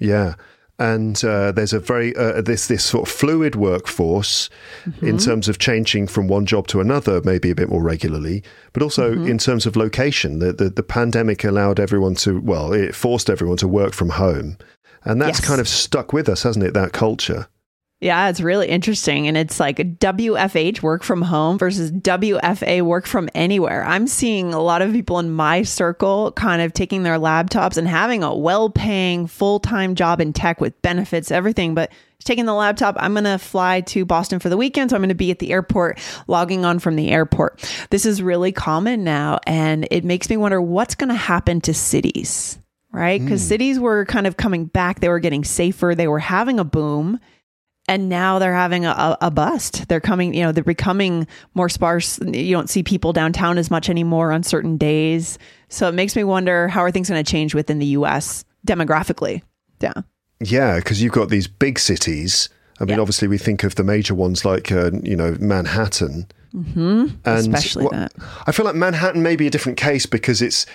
[0.00, 0.34] Yeah,
[0.78, 4.48] and uh, there's a very uh, this this sort of fluid workforce
[5.02, 8.82] in terms of changing from one job to another, maybe a bit more regularly, but
[8.82, 10.38] also in terms of location.
[10.38, 14.56] The, the the pandemic allowed everyone to well, it forced everyone to work from home,
[15.04, 15.46] and that's Yes.
[15.48, 16.74] kind of stuck with us, hasn't it?
[16.74, 17.48] That culture.
[18.00, 19.26] Yeah, it's really interesting.
[19.26, 23.84] And it's like WFH work from home versus WFA work from anywhere.
[23.84, 27.88] I'm seeing a lot of people in my circle kind of taking their laptops and
[27.88, 31.90] having a well paying full time job in tech with benefits, everything, but
[32.22, 32.96] taking the laptop.
[33.00, 34.90] I'm going to fly to Boston for the weekend.
[34.90, 37.68] So I'm going to be at the airport, logging on from the airport.
[37.90, 39.40] This is really common now.
[39.44, 42.60] And it makes me wonder what's going to happen to cities,
[42.92, 43.20] right?
[43.20, 43.48] Because hmm.
[43.48, 47.18] cities were kind of coming back, they were getting safer, they were having a boom
[47.88, 49.88] and now they're having a, a, bust.
[49.88, 52.20] They're coming, you know, they're becoming more sparse.
[52.20, 55.38] You don't see people downtown as much anymore on certain days.
[55.70, 58.44] So it makes me wonder how are things going to change within the U.S.
[58.66, 59.42] demographically?
[59.80, 59.94] Yeah,
[60.40, 62.50] Yeah, because you've got these big cities.
[62.78, 63.00] I mean, Yeah.
[63.00, 67.06] obviously, we think of the major ones like uh, you know Manhattan, mm-hmm.
[67.24, 68.12] and Especially what- that.
[68.46, 70.66] I feel like Manhattan may be a different case because it's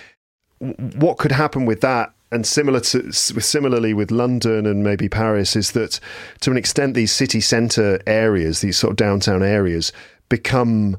[0.96, 5.72] what could happen with that, and similar to similarly with London and maybe Paris, is
[5.72, 6.00] that
[6.40, 9.92] to an extent these city centre areas, these sort of downtown areas,
[10.28, 10.96] become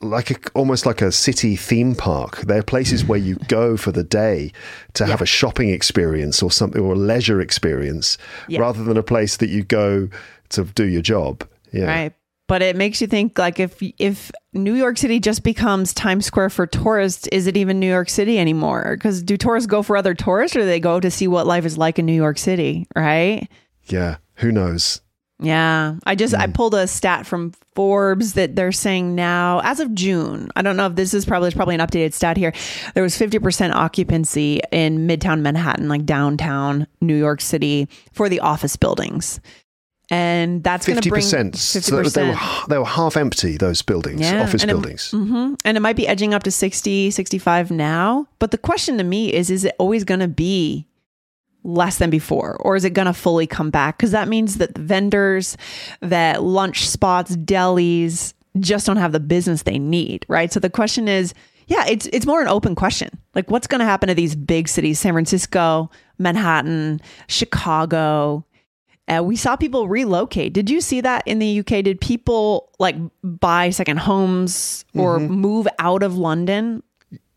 [0.00, 2.38] like a, almost like a city theme park.
[2.42, 4.52] They're places where you go for the day
[4.94, 8.60] to have a shopping experience or something or a leisure experience, Yeah.
[8.60, 10.08] rather than a place that you go
[10.50, 11.44] to do your job.
[11.72, 11.86] Yeah.
[11.86, 12.12] right.
[12.48, 16.50] But it makes you think like if if New York City just becomes Times Square
[16.50, 18.96] for tourists, is it even New York City anymore?
[18.96, 21.66] Because do tourists go for other tourists, or do they go to see what life
[21.66, 22.86] is like in New York City?
[22.96, 23.48] Right.
[23.84, 24.16] Yeah.
[24.36, 25.02] Who knows?
[25.40, 25.96] Yeah.
[26.04, 26.52] I just I hmm.
[26.52, 30.50] pulled a stat from Forbes that they're saying now as of June.
[30.56, 32.52] I don't know if this is probably it's probably an updated stat here.
[32.94, 38.76] There was 50% occupancy in Midtown Manhattan, like downtown New York City for the office
[38.76, 39.40] buildings.
[40.10, 41.54] And that's going to Fifty bring percent.
[41.54, 41.82] 50%.
[41.82, 42.36] So they were
[42.68, 43.56] they were half empty.
[43.58, 45.10] Those buildings, Yeah, office and it- buildings.
[45.10, 48.26] hmm And it might be edging up to 60, 65 now.
[48.38, 50.86] But the question to me is is it always going to be
[51.62, 52.56] less than before?
[52.60, 53.98] Or is it going to fully come back?
[53.98, 55.56] Because that means that the vendors,
[56.00, 60.50] that lunch spots, delis just don't have the business they need, right?
[60.52, 61.34] So the question is,
[61.66, 63.10] yeah, it's it's more an open question.
[63.34, 68.46] Like what's going to happen to these big cities, San Francisco, Manhattan, Chicago,
[69.08, 70.52] uh, we saw people relocate.
[70.52, 71.82] Did you see that in the UK?
[71.84, 75.32] Did people like buy second homes or Mm-hmm.
[75.34, 76.82] move out of London?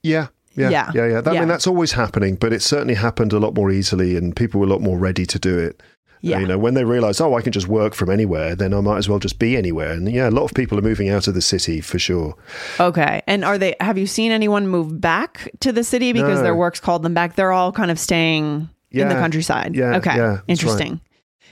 [0.03, 0.27] Yeah.
[0.55, 0.91] Yeah, Yeah.
[0.93, 1.21] yeah, yeah.
[1.21, 4.35] That, I mean, that's always happening, but it certainly happened a lot more easily, and
[4.35, 5.81] people were a lot more ready to do it.
[6.23, 6.39] Yeah.
[6.39, 8.97] You know, when they realised, oh, I can just work from anywhere, then I might
[8.97, 9.91] as well just be anywhere.
[9.93, 12.35] And yeah, a lot of people are moving out of the city for sure.
[12.79, 13.23] Okay.
[13.25, 13.75] And are they?
[13.79, 16.43] Have you seen anyone move back to the city because No.
[16.43, 17.35] their work's called them back?
[17.37, 19.73] They're all kind of staying in the countryside.
[19.73, 20.15] Yeah, Okay.
[20.15, 20.99] yeah, Interesting.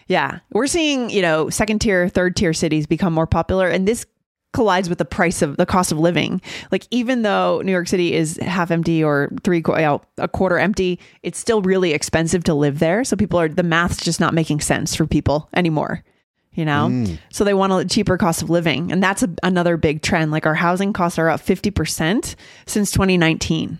[0.10, 4.06] Yeah, we're seeing you know second tier, third tier cities become more popular, and this
[4.52, 6.42] collides with the price of the cost of living.
[6.72, 10.58] Like even though New York City is half empty or three you know, a quarter
[10.58, 13.04] empty, it's still really expensive to live there.
[13.04, 16.04] So people are the math's just not making sense for people anymore.
[16.54, 17.20] You know, Mm.
[17.30, 20.32] so they want a cheaper cost of living, and that's a, another big trend.
[20.32, 23.78] Like our housing costs are up fifty percent since 2019.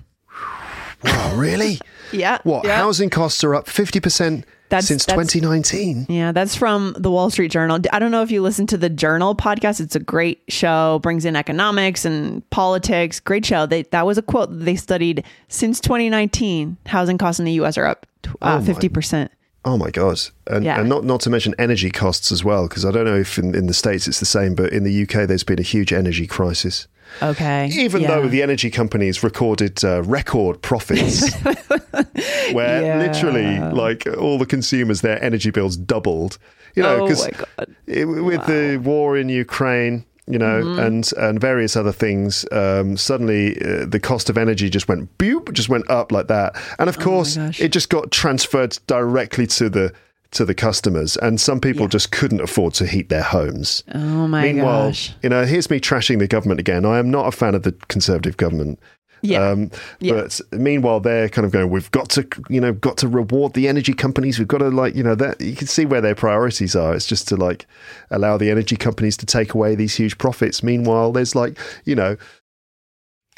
[1.04, 1.80] Wow, really?
[2.12, 2.66] Yeah, What?
[2.66, 2.78] yeah.
[2.78, 6.06] Housing costs are up 50% That's- since that's- 2019?
[6.10, 7.80] Yeah, that's from the Wall Street Journal.
[7.92, 9.80] I don't know if you listen to the Journal podcast.
[9.80, 13.20] It's a great show, brings in economics and politics.
[13.20, 13.66] Great show.
[13.66, 16.78] They, that was a quote that they studied since 2019.
[16.86, 17.78] Housing costs in the U.S.
[17.78, 18.06] are up
[18.42, 19.30] uh, Oh 50%.
[19.66, 20.20] Oh my god!
[20.48, 20.80] And, Yeah.
[20.80, 23.54] and not not to mention energy costs as well, because I don't know if in,
[23.56, 26.26] in the states it's the same, but in the UK there's been a huge energy
[26.28, 26.88] crisis.
[27.22, 27.68] Okay.
[27.74, 28.08] Even Yeah.
[28.22, 31.34] though the energy companies recorded uh, record profits,
[32.54, 33.00] where Yeah.
[33.00, 36.38] literally like all the consumers, their energy bills doubled.
[36.76, 37.76] You know, Oh because my God.
[37.88, 40.06] with the war in Ukraine.
[40.32, 40.80] You know, Mm-hmm.
[40.80, 42.46] and and various other things.
[42.52, 46.56] Um, suddenly, uh, the cost of energy just went boop, just went up like that.
[46.78, 47.60] And of course, Oh gosh.
[47.60, 49.92] it just got transferred directly to the
[50.32, 53.84] to the customers, and some people just couldn't afford to heat their homes.
[53.96, 55.12] Oh my Meanwhile, gosh.
[55.24, 56.86] you know, here's me trashing the government again.
[56.86, 58.80] I am not a fan of the Conservative government.
[59.22, 59.50] Yeah.
[59.50, 60.14] Um, Yeah.
[60.14, 61.70] But meanwhile, they're kind of going.
[61.70, 64.40] We've got to, you know, got to reward the energy companies.
[64.40, 66.94] We've got to, like, you know, that you can see where their priorities are.
[66.96, 67.66] It's just to like
[68.12, 70.64] allow the energy companies to take away these huge profits.
[70.64, 72.18] Meanwhile, there's like, you know,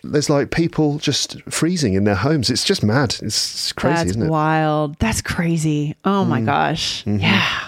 [0.04, 2.50] there's like people just freezing in their homes.
[2.50, 3.16] It's just mad.
[3.22, 4.28] It's, crazy, That's isn't it?
[4.28, 4.32] Mm.
[4.32, 5.00] wild.
[5.00, 5.96] That's crazy.
[6.06, 7.04] Oh my gosh.
[7.04, 7.20] Mm-hmm.
[7.20, 7.68] Yeah.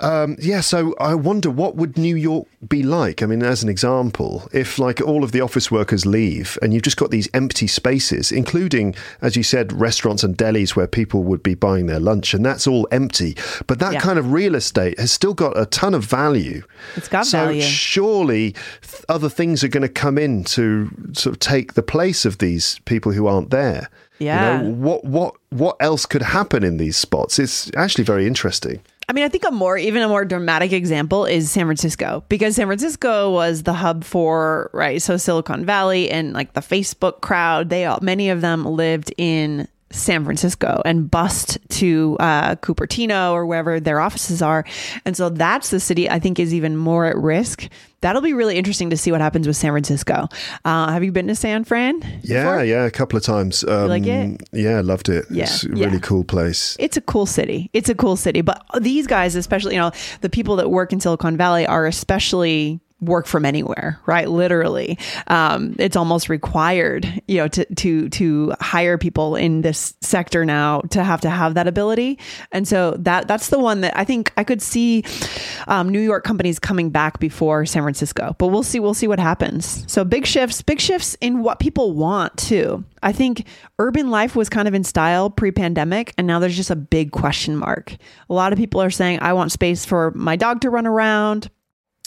[0.00, 3.20] Um, yeah, so I wonder what would New York be like?
[3.22, 6.84] I mean, as an example, if like all of the office workers leave and you've
[6.84, 11.42] just got these empty spaces, including, as you said, restaurants and delis where people would
[11.42, 13.36] be buying their lunch, and that's all empty.
[13.66, 14.00] But that Yeah.
[14.00, 16.62] kind of real estate has still got a ton of value.
[16.96, 17.62] It's got so value.
[17.62, 22.24] surely th- other things are going to come in to sort of take the place
[22.24, 23.88] of these people who aren't there.
[24.20, 24.62] Yeah.
[24.62, 27.38] You know, what what what else could happen in these spots?
[27.38, 28.80] It's actually very interesting.
[29.08, 32.56] I mean, I think a more, even a more dramatic example is San Francisco because
[32.56, 35.00] San Francisco was the hub for, right?
[35.00, 39.66] So Silicon Valley and like the Facebook crowd, they all, many of them lived in
[39.90, 44.66] San Francisco and bust to uh, Cupertino or wherever their offices are.
[45.06, 47.68] And so that's the city I think is even more at risk.
[48.00, 50.28] That'll be really interesting to see what happens with San Francisco.
[50.64, 52.00] Uh, have you been to San Fran?
[52.22, 52.64] Yeah, before?
[52.64, 53.64] yeah, a couple of times.
[53.64, 54.40] Um, like it?
[54.52, 55.24] Yeah, loved it.
[55.30, 55.86] Yeah, It's a yeah.
[55.86, 56.76] really cool place.
[56.78, 57.70] it's a cool city.
[57.72, 58.40] It's a cool city.
[58.40, 62.80] But these guys, especially, you know, the people that work in Silicon Valley are especially
[63.00, 64.28] work from anywhere, right?
[64.28, 64.98] Literally.
[65.28, 70.80] Um, it's almost required, you know, to, to, to hire people in this sector now
[70.90, 72.18] to have to have that ability.
[72.50, 75.04] And so that, that's the one that I think I could see,
[75.68, 79.20] um, New York companies coming back before San Francisco, but we'll see, we'll see what
[79.20, 79.84] happens.
[79.90, 82.84] So big shifts, big shifts in what people want too.
[83.02, 83.46] I think
[83.78, 87.12] urban life was kind of in style pre pandemic, and now there's just a big
[87.12, 87.96] question mark.
[88.28, 91.50] A lot of people are saying, I want space for my dog to run around.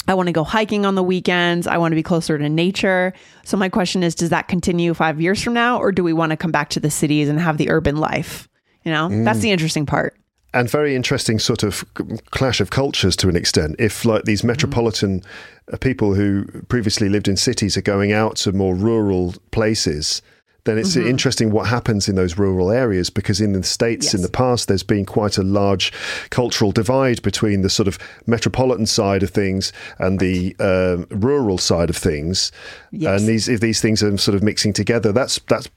[0.07, 1.67] I want to go hiking on the weekends.
[1.67, 3.13] I want to be closer to nature.
[3.43, 6.31] So, my question is Does that continue five years from now, or do we want
[6.31, 8.47] to come back to the cities and have the urban life?
[8.83, 10.15] You know, that's the interesting part.
[10.53, 11.85] and very interesting sort of
[12.31, 13.75] clash of cultures to an extent.
[13.79, 15.23] If like these metropolitan
[15.71, 20.21] uh, people who previously lived in cities are going out to more rural places,
[20.63, 24.30] then it's interesting what happens in those rural areas because in the states in the
[24.30, 25.91] past there's been quite a large
[26.30, 27.97] cultural divide between the sort of
[28.28, 32.52] metropolitan side of things and the um, rural side of things.
[32.91, 33.19] Yes.
[33.19, 35.69] And these if these things are sort of mixing together, that's that's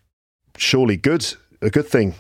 [0.57, 1.27] surely good,
[1.63, 2.15] a good thing.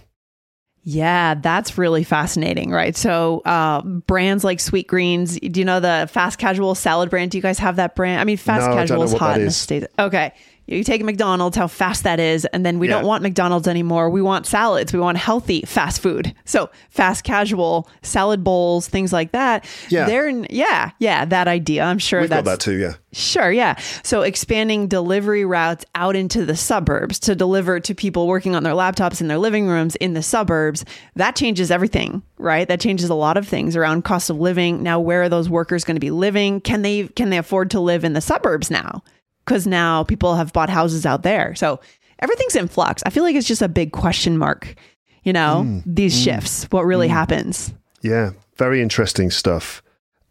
[0.87, 2.95] Yeah, that's really fascinating, right?
[2.95, 7.31] So, uh, brands like Sweet Greens, do you know the fast casual salad brand?
[7.31, 8.21] Do you guys have that brand?
[8.21, 9.51] I mean, fast No, casual is hot in the.
[9.51, 9.87] States.
[9.99, 10.35] Okay.
[10.67, 12.95] You take McDonald's, how fast that is, and then we Yeah.
[12.95, 14.09] don't want McDonald's anymore.
[14.09, 14.93] We want salads.
[14.93, 16.35] We want healthy fast food.
[16.45, 19.65] So fast casual salad bowls, things like that.
[19.91, 20.07] Yeah.
[20.07, 21.25] they're yeah, yeah.
[21.27, 22.95] That idea, I'm sure We've that's got that too, yeah.
[23.13, 23.77] Sure, yeah.
[24.03, 28.73] So expanding delivery routes out into the suburbs to deliver to people working on their
[28.73, 32.67] laptops in their living rooms in the suburbs, that changes everything, right?
[32.67, 34.83] That changes a lot of things around cost of living.
[34.83, 36.61] Now, where are those workers going to be living?
[36.61, 39.03] Can they can they afford to live in the suburbs now?
[39.47, 41.55] Cuz now people have bought houses out there.
[41.55, 41.81] So
[42.19, 43.03] everything's in flux.
[43.07, 44.75] I feel like it's just a big question mark,
[45.23, 47.13] you know, mm, these mm, shifts, what really mm.
[47.13, 47.73] happens.
[48.03, 49.83] Yeah, very interesting stuff.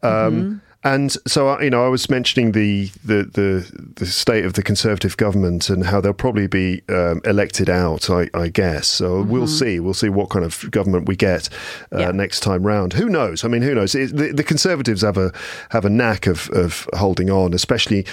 [0.02, 0.58] Um, mm-hmm.
[0.86, 4.64] And so, uh, you know, I was mentioning the, the the the state of the
[4.64, 8.10] Conservative government and how they'll probably be um, elected out.
[8.10, 8.88] I, I guess.
[8.88, 9.80] So we'll see.
[9.80, 11.48] We'll see what kind of government we get
[11.94, 12.12] uh, Yeah.
[12.12, 12.94] next time round.
[12.94, 13.46] Who knows?
[13.46, 13.96] I mean, who knows?
[13.96, 15.32] It, the, the Conservatives have a
[15.70, 18.06] have a knack of of holding on, especially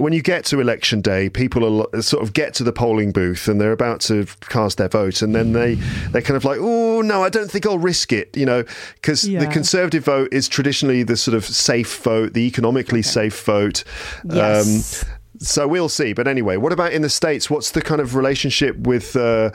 [0.00, 1.28] when you get to election day.
[1.28, 4.88] People are sort of get to the polling booth and they're about to cast their
[4.88, 5.74] vote, and then they
[6.12, 8.34] they kind of like, oh no, I don't think I'll risk it.
[8.34, 13.02] You know, because the Conservative vote is traditionally the sort of safe vote, the economically
[13.02, 13.84] safe vote.
[14.24, 15.04] Yes.
[15.04, 16.12] Um, so we'll see.
[16.12, 17.50] But anyway, what about in the States?
[17.50, 19.50] What's the kind of relationship with uh,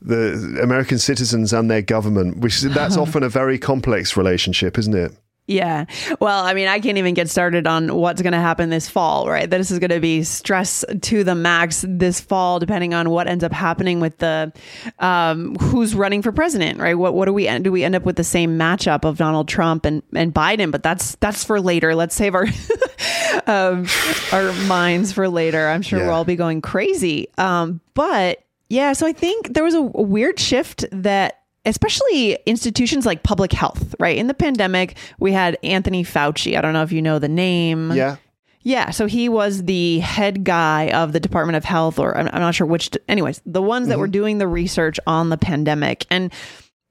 [0.00, 2.38] the American citizens and their government?
[2.38, 5.12] Which that's often a very complex relationship, isn't it?
[5.46, 5.84] Yeah.
[6.20, 9.28] Well, I mean, I can't even get started on what's going to happen this fall,
[9.28, 9.48] right?
[9.48, 13.44] This is going to be stress to the max this fall, depending on what ends
[13.44, 14.52] up happening with the
[15.00, 16.94] um, who's running for president, right?
[16.94, 17.64] What what do we end?
[17.64, 20.70] Do we end up with the same matchup of Donald Trump and and Biden?
[20.72, 21.94] But that's that's for later.
[21.94, 22.46] Let's save our
[23.46, 23.86] um,
[24.32, 25.68] our minds for later.
[25.68, 26.06] I'm sure Yeah.
[26.06, 27.28] we'll all be going crazy.
[27.36, 33.06] Um, but yeah, so I think there was a, a weird shift that especially institutions
[33.06, 34.16] like public health, right?
[34.16, 36.56] In the pandemic, we had Anthony Fauci.
[36.56, 37.92] I don't know if you know the name.
[37.92, 38.16] Yeah.
[38.66, 42.40] Yeah, so he was the head guy of the Department of Health, or I'm, I'm
[42.40, 42.90] not sure which.
[43.10, 44.12] Anyways, the ones that were mm-hmm.
[44.12, 46.32] doing the research on the pandemic, and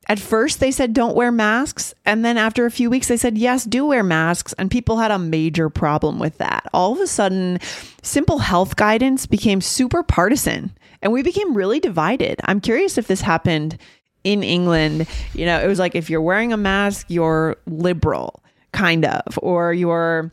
[0.07, 3.37] at first they said don't wear masks and then after a few weeks they said
[3.37, 7.07] yes do wear masks and people had a major problem with that all of a
[7.07, 7.59] sudden
[8.01, 13.21] simple health guidance became super partisan and we became really divided i'm curious if this
[13.21, 13.77] happened
[14.23, 19.05] in england you know it was like if you're wearing a mask you're liberal kind
[19.05, 20.31] of or you're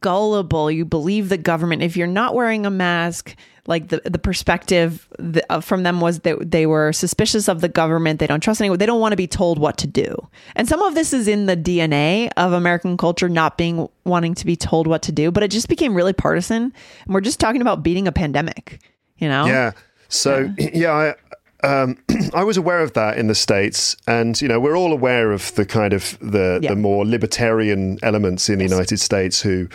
[0.00, 0.70] gullible.
[0.70, 1.82] You believe the government.
[1.82, 3.34] If you're not wearing a mask
[3.66, 7.68] like the the perspective th- uh, from them was that they were suspicious of the
[7.68, 8.18] government.
[8.18, 8.78] They don't trust anyone.
[8.78, 10.28] They don't want to be told what to do.
[10.56, 14.46] And some of this is in the dna of american culture not being wanting to
[14.46, 16.72] be told what to do but it just became really partisan.
[17.04, 18.80] And we're just talking about beating a pandemic
[19.18, 19.44] you know?
[19.46, 19.72] Yeah.
[20.08, 21.14] So yeah, I,
[21.62, 21.96] um,
[22.34, 25.54] I was aware of that in the states, and you know we're all aware of
[25.54, 26.70] the kind of the Yeah.
[26.70, 29.68] the more libertarian elements in the United States who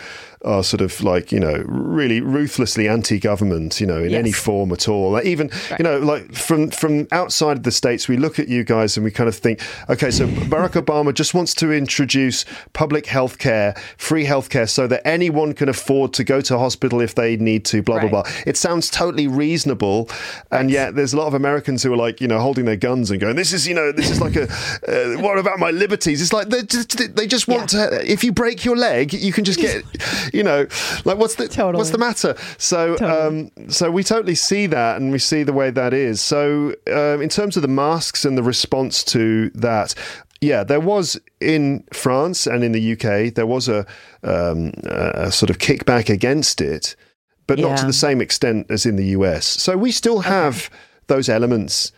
[0.46, 4.88] are sort of like you know really ruthlessly anti-government, you know, in any form at
[4.88, 5.10] all.
[5.12, 8.64] Like even you know like from from outside of the states, we look at you
[8.64, 13.06] guys and we kind of think, okay, so Barack Obama just wants to introduce public
[13.06, 17.14] health care, free health care, so that anyone can afford to go to hospital if
[17.14, 17.82] they need to.
[17.82, 18.24] Blah blah Right.
[18.24, 18.42] blah.
[18.46, 20.08] It sounds totally reasonable,
[20.50, 23.10] and yet there's a lot of Americans who are like, you know, holding their guns
[23.10, 24.44] and going, "This is, you know, this is like a,
[24.86, 28.00] uh, what about my liberties?" It's like they just they just want to.
[28.10, 29.82] If you break your leg, you can just get,
[30.36, 30.66] you know,
[31.04, 31.78] like what's the Totally.
[31.78, 32.36] what's the matter?
[32.58, 36.20] So um, so we totally see that, and we see the way that is.
[36.20, 39.94] So um, in terms of the masks and the response to that.
[40.42, 43.86] Yeah, there was in France and in the UK, there was a,
[44.22, 46.94] um, a sort of kickback against it
[47.46, 49.46] but not to the same extent as in the US.
[49.46, 50.70] So we still have
[51.06, 51.92] those elements,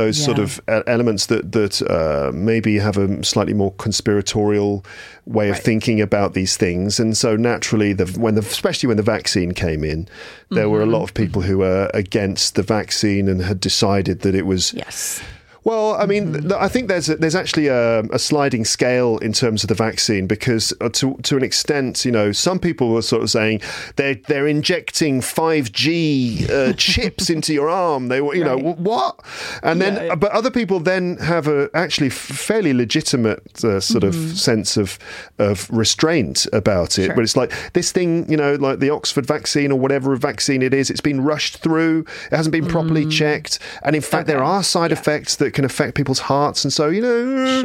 [0.00, 4.84] those sort of uh, elements that that uh, maybe have a slightly more conspiratorial
[5.26, 5.62] way of Right.
[5.64, 7.00] thinking about these things.
[7.00, 10.06] And so naturally, the when the especially when the vaccine came in,
[10.50, 10.92] there were a Mm-hmm.
[10.96, 15.20] lot of people who were against the vaccine and had decided that it was yes
[15.64, 16.52] well, I mean, Mm-hmm.
[16.58, 20.26] I think there's a, there's actually a, a sliding scale in terms of the vaccine
[20.26, 23.60] because uh, to to an extent, you know, some people were sort of saying
[23.96, 28.08] they're they're injecting 5G uh, chips into your arm.
[28.08, 28.76] They were, you know, Right.
[28.76, 29.20] "Wh- what?
[29.62, 30.14] And then, Yeah.
[30.14, 34.98] but other people then have a actually fairly legitimate uh, sort of sense of
[35.38, 37.02] of restraint about it.
[37.02, 37.06] Mm-hmm.
[37.08, 37.14] Sure.
[37.14, 40.74] But it's like this thing, you know, like the Oxford vaccine or whatever vaccine it
[40.74, 40.90] is.
[40.90, 42.04] It's been rushed through.
[42.30, 44.46] It hasn't been properly checked, and in fact, there Mm.
[44.46, 47.62] Are side effects that can affect people's hearts, and so you know,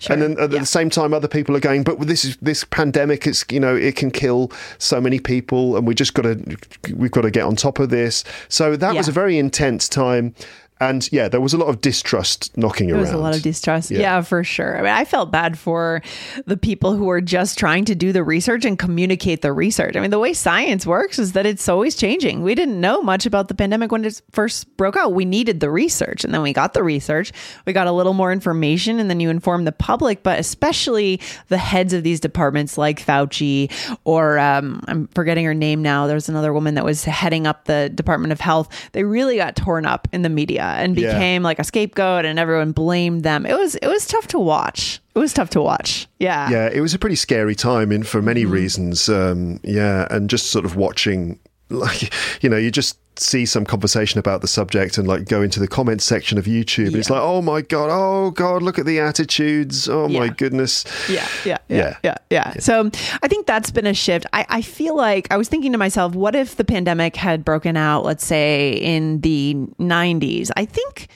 [0.00, 0.60] Sure, And then at yeah.
[0.60, 3.26] the same time, other people are going, but this is this pandemic.
[3.26, 6.56] It's you know, it can kill so many people, and we just got to
[6.94, 8.24] we've got to get on top of this.
[8.48, 10.34] So that was a very intense time,
[10.78, 13.02] and yeah, there was a lot of distrust knocking There around.
[13.04, 13.90] was a lot of distrust.
[13.90, 14.00] Yeah.
[14.00, 14.20] Yeah.
[14.20, 14.76] for sure.
[14.76, 16.02] I mean, I felt bad for
[16.44, 19.96] the people who were just trying to do the research and communicate the research.
[19.96, 22.42] I mean, the way science works is that it's always changing.
[22.42, 25.14] We didn't know much about the pandemic when it first broke out.
[25.14, 26.24] We needed the research.
[26.24, 27.32] And then we got the research.
[27.64, 31.56] We got a little more information and then you inform the public, but especially the
[31.58, 33.72] heads of these departments like Fauci
[34.04, 36.06] or um, I'm forgetting her name now.
[36.06, 38.68] There was another woman that was heading up the Department of Health.
[38.92, 41.12] They really got torn up in the media and Yeah.
[41.12, 43.46] became like a scapegoat and everyone blamed them.
[43.46, 45.00] It was it was tough to watch.
[45.14, 46.06] It was tough to watch.
[46.18, 46.50] Yeah.
[46.50, 48.52] yeah, it was a pretty scary time, in for many Mm-hmm.
[48.52, 49.08] reasons.
[49.08, 51.38] Um, yeah, and just sort of watching,
[51.70, 52.12] like
[52.42, 55.68] you know, you just see some conversation about the subject and like go into the
[55.68, 56.88] comments section of YouTube.
[56.88, 59.88] And it's like, oh my god, oh god, look at the attitudes.
[59.88, 60.32] Oh my Yeah.
[60.36, 60.84] goodness.
[61.08, 61.76] Yeah, yeah, Yeah.
[61.76, 62.52] yeah, yeah, yeah.
[62.58, 62.90] So
[63.22, 64.26] I think that's been a shift.
[64.32, 67.76] I, I feel like I was thinking to myself, what if the pandemic had broken
[67.76, 70.50] out, let's say in the 90s?
[70.56, 71.08] I think.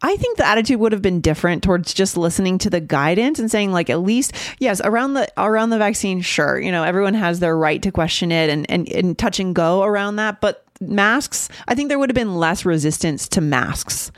[0.00, 3.50] I think the attitude would have been different towards just listening to the guidance and
[3.50, 7.40] saying like at least yes around the around the vaccine sure you know everyone has
[7.40, 11.48] their right to question it and and, and touch and go around that but masks
[11.66, 14.10] I think there would have been less resistance to masks.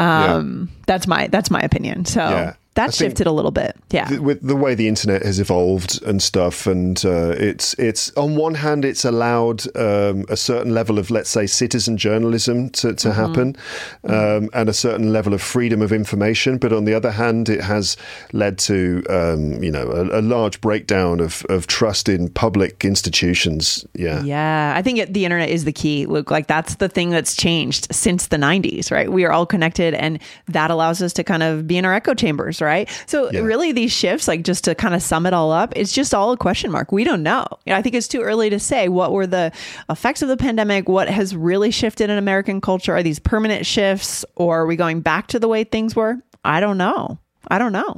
[0.00, 2.04] Um that's my that's my opinion.
[2.04, 2.54] So Yeah.
[2.78, 6.22] That shifted a little bit yeah th- with the way the internet has evolved and
[6.22, 11.10] stuff, and uh, it's it's on one hand it's allowed um, a certain level of
[11.10, 13.56] let's say citizen journalism to, to happen,
[14.04, 17.62] um, and a certain level of freedom of information, but on the other hand it
[17.62, 17.96] has
[18.32, 23.86] led to um, you know a, a large breakdown of, of trust in public institutions.
[23.94, 24.22] Yeah.
[24.22, 26.30] Yeah, I think it, the internet is the key, Luke.
[26.30, 29.10] Like that's the thing that's changed since the 90s, right?
[29.10, 30.18] We are all connected and
[30.48, 32.67] that allows us to kind of be in our echo chambers, right?
[33.06, 33.40] So Yeah.
[33.40, 36.32] really these shifts, like just to kind of sum it all up, it's just all
[36.32, 36.92] a question mark.
[36.92, 37.46] We don't know.
[37.66, 39.52] You know, I think it's too early to say what were the
[39.90, 42.94] effects of the pandemic, what has really shifted in American culture.
[42.94, 46.16] Are these permanent shifts or are we going back to the way things were?
[46.44, 47.18] I don't know.
[47.48, 47.96] I don't know.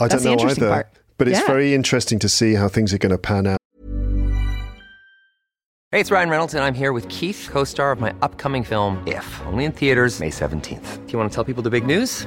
[0.00, 0.88] I That's don't know interesting either, part.
[1.18, 1.46] but it's Yeah.
[1.46, 3.58] very interesting to see how things are going to pan out.
[5.90, 9.02] Hey, it's Ryan Reynolds, and I'm here with Keith, co star of my upcoming film,
[9.06, 11.04] If, only in theaters, May 17th.
[11.06, 12.26] Do you want to tell people the big news?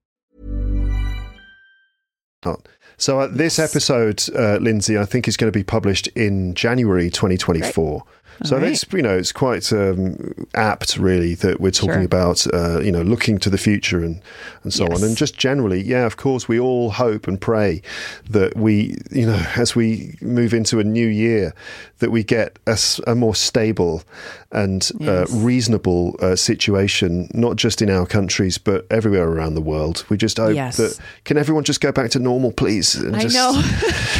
[2.45, 2.67] Not.
[2.97, 7.09] So uh, this episode, uh, Lindsay, I think is going to be published in January
[7.09, 8.03] 2024.
[8.43, 8.67] So right.
[8.67, 12.01] that's you know it's quite um, apt really that we're talking Sure.
[12.03, 14.21] about uh, you know looking to the future and
[14.63, 17.81] and so on and just generally yeah of course we all hope and pray
[18.29, 21.53] that we you know as we move into a new year
[21.99, 22.57] that we get
[23.05, 24.03] a more stable
[24.51, 30.03] and uh, reasonable uh, situation not just in our countries but everywhere around the world.
[30.09, 30.77] We just hope Yes.
[30.77, 32.95] that can everyone just go back to normal please?
[32.95, 33.51] And I just- know.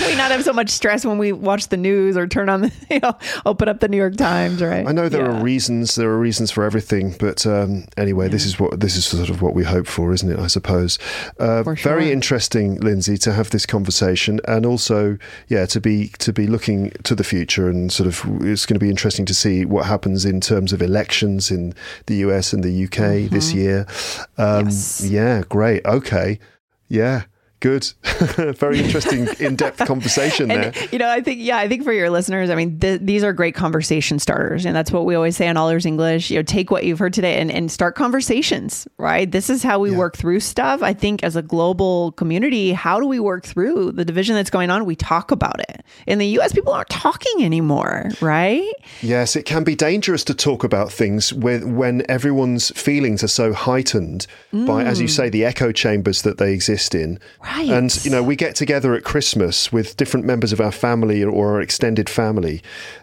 [0.02, 2.62] Can we not have so much stress when we watch the news or turn on
[2.62, 3.16] the, you know,
[3.46, 4.88] open up the New York Times, right?
[4.88, 5.40] I know there Yeah.
[5.40, 5.96] are reasons.
[5.96, 9.42] There are reasons for everything, but um, anyway, this is what this is sort of
[9.42, 10.40] what we hope for, isn't it?
[10.40, 10.98] I suppose.
[11.40, 16.32] Uh, For Very interesting, Lindsay, to have this conversation, and also, yeah, to be to
[16.34, 19.66] be looking to the future, and sort of, it's going to be interesting to see
[19.66, 21.74] what happens in terms of elections in
[22.08, 23.86] the US and the UK this year.
[24.38, 24.68] Um, Mm-hmm.
[24.68, 25.06] Yes.
[25.06, 25.86] Yeah, great.
[25.86, 26.40] Okay,
[26.90, 27.24] yeah.
[27.62, 27.94] Good,
[28.58, 30.74] very interesting, in-depth conversation there.
[30.92, 33.34] You know, I think, yeah, I think for your listeners, I mean, th- these are
[33.34, 34.66] great conversation starters.
[34.66, 36.32] And that's what we always say on All Ears English.
[36.32, 39.32] You know, take what you've heard today and, and start conversations, right?
[39.32, 40.82] This is how we work through stuff.
[40.82, 44.72] I think as a global community, how do we work through the division that's going
[44.72, 44.86] on?
[44.86, 45.86] We talk about it.
[46.08, 48.74] In the US, people aren't talking anymore, right?
[49.04, 53.54] Yes, it can be dangerous to talk about things with, when everyone's feelings are so
[53.54, 55.12] heightened by, as you mm.
[55.12, 57.20] say, the echo chambers that they exist in.
[57.40, 57.51] Right.
[57.72, 61.54] And, you know, we get together at Christmas with different members of our family or
[61.54, 62.62] our extended family,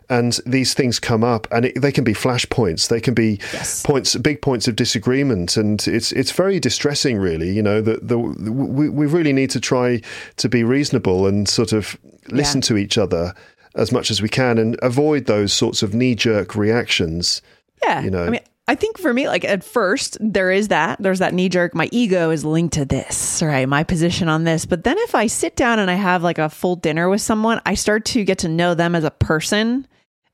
[0.09, 2.88] and these things come up, and it, they can be flashpoints.
[2.88, 3.40] They can be
[3.84, 7.51] points, big points of disagreement, and it's it's very distressing, really.
[7.51, 10.01] You know, that the we, we really need to try
[10.36, 13.34] to be reasonable and sort of listen to each other
[13.74, 17.42] as much as we can and avoid those sorts of knee jerk reactions.
[17.82, 18.03] Yeah.
[18.03, 18.24] You know.
[18.24, 21.03] I mean, I think for me, like at first, there is that.
[21.03, 21.75] There's that knee jerk.
[21.75, 23.66] My ego is linked to this, right?
[23.69, 24.66] My position on this.
[24.66, 27.61] But then if I sit down and I have like a full dinner with someone,
[27.64, 29.87] I start to get to know them as a person.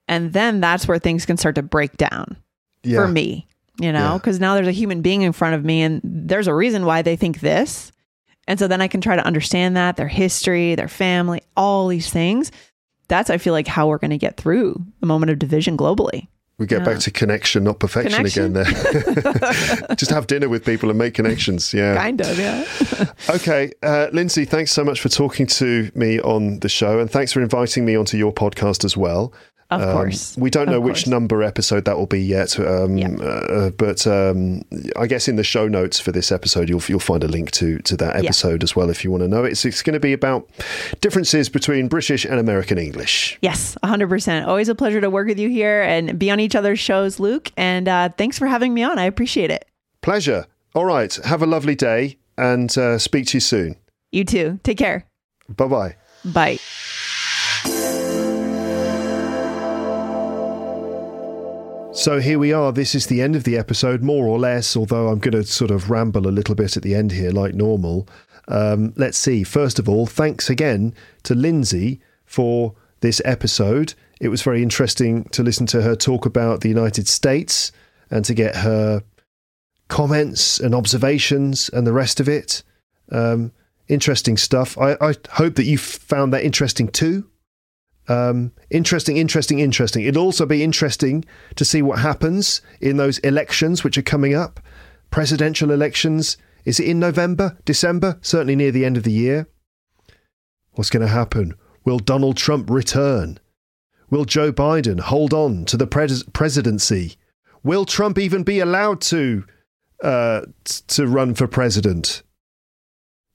[0.08, 2.36] And then that's where things can start to break down
[2.82, 2.98] Yeah.
[3.00, 3.46] for me,
[3.80, 4.18] you know, Yeah.
[4.18, 7.02] because now there's a human being in front of me and there's a reason why
[7.02, 7.92] they think this.
[8.48, 12.10] And so then I can try to understand that, their history, their family, all these
[12.10, 12.50] things.
[13.08, 16.26] That's, I feel like, how we're going to get through the moment of division globally.
[16.56, 18.56] We get back to connection, not perfection Connection?
[18.56, 19.94] again there.
[19.96, 21.74] Just have dinner with people and make connections.
[21.74, 21.96] Yeah.
[21.96, 22.64] Kind of, yeah.
[23.34, 23.72] Okay.
[23.82, 27.00] Uh, Lindsay, thanks so much for talking to me on the show.
[27.00, 29.32] And thanks for inviting me onto your podcast as well.
[29.74, 30.36] Of Um, course.
[30.38, 33.10] We don't know which number episode that will be yet, um, Yeah.
[33.16, 34.62] uh, but um,
[34.96, 37.78] I guess in the show notes for this episode, you'll you'll find a link to
[37.78, 38.28] to that Yeah.
[38.28, 39.44] episode as well if you want to know.
[39.44, 40.48] It's it's going to be about
[41.00, 43.38] differences between British and American English.
[43.42, 44.46] Yes, 100%.
[44.46, 47.50] Always a pleasure to work with you here and be on each other's shows, Luke.
[47.56, 48.98] And uh, thanks for having me on.
[48.98, 49.64] I appreciate it.
[50.02, 50.46] Pleasure.
[50.74, 51.14] All right.
[51.24, 53.76] Have a lovely day, and uh, speak to you soon.
[54.12, 54.58] You too.
[54.62, 55.06] Take care.
[55.48, 56.58] Bye bye bye.
[61.94, 62.72] So here we are.
[62.72, 65.70] This is the end of the episode, more or less, although I'm going to sort
[65.70, 68.08] of ramble a little bit at the end here, like normal.
[68.48, 69.44] Um, let's see.
[69.44, 70.92] First of all, thanks again
[71.22, 73.94] to Lindsay for this episode.
[74.20, 77.70] It was very interesting to listen to her talk about the United States
[78.10, 79.04] and to get her
[79.86, 82.64] comments and observations and the rest of it.
[83.12, 83.52] Um,
[83.86, 84.76] interesting stuff.
[84.76, 87.30] I, I hope that you found that interesting too.
[88.08, 90.04] Um, interesting, interesting, interesting.
[90.04, 91.24] It'll also be interesting
[91.56, 94.60] to see what happens in those elections which are coming up.
[95.10, 96.36] Presidential elections.
[96.64, 98.18] Is it in November, December?
[98.20, 99.48] Certainly near the end of the year.
[100.72, 101.54] What's going to happen?
[101.84, 103.38] Will Donald Trump return?
[104.10, 107.16] Will Joe Biden hold on to the pres- presidency?
[107.62, 109.44] Will Trump even be allowed to
[110.02, 112.22] uh, t- to run for president?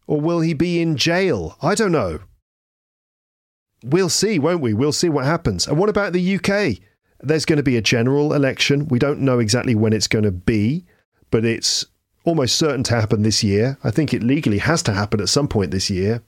[0.06, 1.58] Or will he be in jail?
[1.62, 2.20] I don't know.
[3.84, 4.74] We'll see, won't we?
[4.74, 5.68] We'll see what happens.
[5.68, 6.84] And what about the UK?
[7.22, 8.88] There's going to be a general election.
[8.88, 10.86] We don't know exactly when it's going to be,
[11.32, 11.86] but it's
[12.24, 13.78] almost certain to happen this year.
[13.84, 16.22] I think it legally has to happen at some point this year.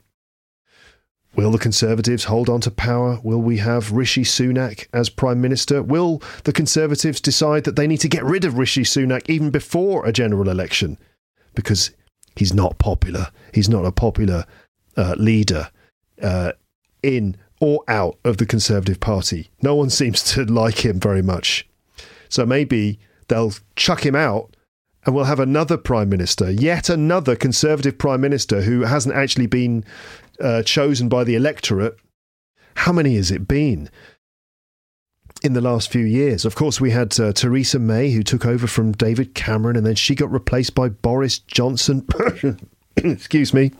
[1.34, 3.18] Will the Conservatives hold on to power?
[3.22, 5.82] Will we have Rishi Sunak as Prime Minister?
[5.82, 10.04] Will the Conservatives decide that they need to get rid of Rishi Sunak even before
[10.04, 10.98] a general election?
[11.54, 11.90] Because
[12.36, 13.28] he's not popular.
[13.54, 14.44] He's not a popular
[14.94, 15.70] uh, leader
[16.22, 16.52] uh,
[17.02, 19.50] in or out of the Conservative Party.
[19.62, 21.68] No one seems to like him very much.
[22.28, 22.98] So maybe
[23.28, 24.56] they'll chuck him out
[25.04, 29.84] and we'll have another Prime Minister, yet another Conservative Prime Minister who hasn't actually been
[30.40, 31.96] uh, chosen by the electorate.
[32.74, 33.90] How many has it been?
[35.42, 36.44] in the last few years.
[36.44, 39.96] Of course, we had uh, Theresa May, who took over from David Cameron, and then
[39.96, 42.06] she got replaced by Boris Johnson.
[42.96, 43.72] Excuse me.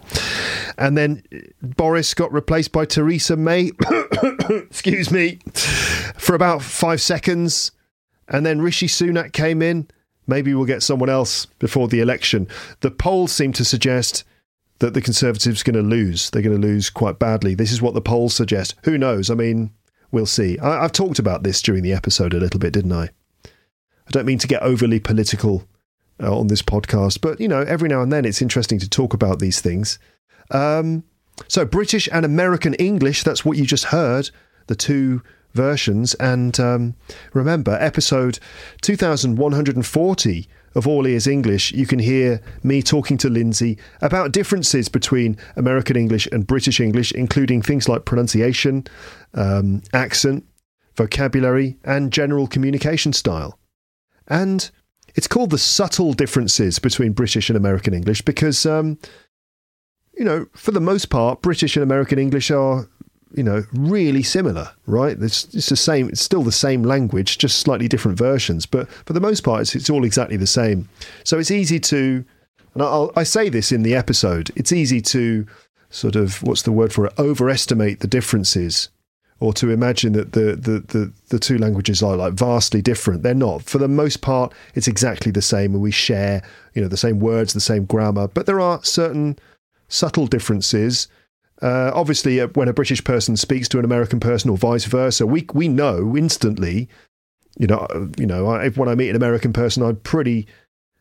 [0.79, 1.23] And then
[1.63, 3.73] Boris got replaced by Theresa May.
[4.51, 5.39] Excuse me.
[6.17, 7.73] For about five seconds.
[8.29, 9.89] And then Rishi Sunak came in.
[10.27, 12.49] Maybe we'll get someone else before the election.
[12.81, 14.25] The polls seem to suggest
[14.79, 16.31] that the Conservatives are going to lose.
[16.31, 17.55] They're going to lose quite badly.
[17.55, 18.75] This is what the polls suggest.
[18.85, 19.31] Who knows?
[19.31, 19.73] I mean,
[20.11, 20.59] we'll see.
[20.59, 23.11] I, have talked about this during the episode a little bit, didn't I?
[23.45, 25.67] I don't mean to get overly political
[26.21, 29.15] uh, on this podcast, but you know, every now and then it's interesting to talk
[29.15, 29.99] about these things.
[30.51, 31.05] Um,
[31.49, 34.31] so, British and American English, that's what you just heard,
[34.67, 35.23] the two
[35.55, 36.15] versions.
[36.15, 36.95] And um,
[37.33, 38.39] remember, episode
[38.83, 45.37] 2140 of All Ears English, you can hear me talking to Lindsay about differences between
[45.57, 48.87] American English and British English, including things like pronunciation,
[49.35, 50.45] um, accent,
[50.97, 53.59] vocabulary, and general communication style.
[54.29, 54.71] And
[55.15, 58.99] it's called the subtle differences between British and American English because, um,
[60.15, 62.89] you know, for the most part, British and American English are
[63.35, 65.17] you know, really similar, right?
[65.21, 66.09] It's, it's the same.
[66.09, 68.67] It's still the same language, just slightly different versions.
[68.67, 70.89] But for the most part, it's, it's all exactly the same.
[71.25, 72.25] So it's easy to,
[72.75, 74.51] and I'll, I say this in the episode.
[74.57, 75.47] It's easy to
[75.91, 77.15] sort of what's the word for it?
[77.19, 78.89] Overestimate the differences,
[79.43, 83.23] or to imagine that the the the, the two languages are like vastly different.
[83.23, 83.63] They're not.
[83.63, 86.43] For the most part, it's exactly the same, and we share,
[86.75, 88.29] you know, the same words, the same grammar.
[88.29, 89.39] But there are certain
[89.89, 91.09] subtle differences
[91.63, 95.25] uh, obviously, uh, when a British person speaks to an American person, or vice versa,
[95.25, 96.89] we we know instantly.
[97.57, 100.49] You know, uh, you know, I, when I meet an American person, I'm pretty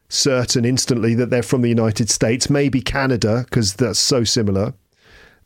[0.07, 4.73] certain instantly that they're from the United States, maybe Canada, because that's so similar.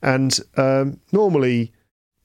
[0.01, 1.71] And um, normally,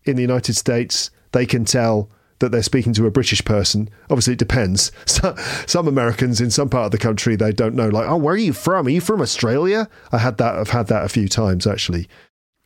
[0.05, 3.89] in the United States, they can tell that they're speaking to a British person.
[4.09, 4.93] Obviously, it depends.
[5.07, 5.35] So,
[5.67, 7.89] some Americans in some part of the country they don't know.
[7.89, 8.87] Like, oh, where are you from?
[8.87, 9.89] Are you from Australia?
[10.13, 10.55] I had that.
[10.55, 12.09] I've had that a few times actually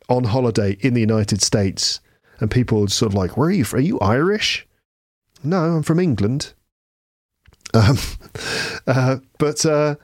[0.07, 1.99] on holiday in the United States,
[2.39, 3.65] and people sort of like, "Where are you?
[3.65, 3.79] From?
[3.79, 4.65] Are you Irish?"
[5.43, 6.53] No, I'm from England.
[7.73, 7.97] Um,
[8.87, 9.95] uh, but uh,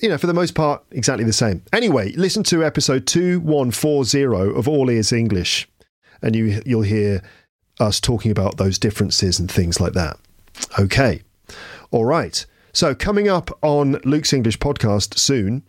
[0.00, 1.62] you know, for the most part, exactly the same.
[1.72, 5.66] Anyway, listen to episode two one four zero of All Ears English,
[6.22, 7.22] and you you'll hear
[7.78, 10.18] us talking about those differences and things like that.
[10.78, 11.22] Okay,
[11.90, 12.44] all right.
[12.72, 15.62] So coming up on Luke's English podcast soon.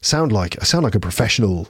[0.00, 1.68] Sound like I sound like a professional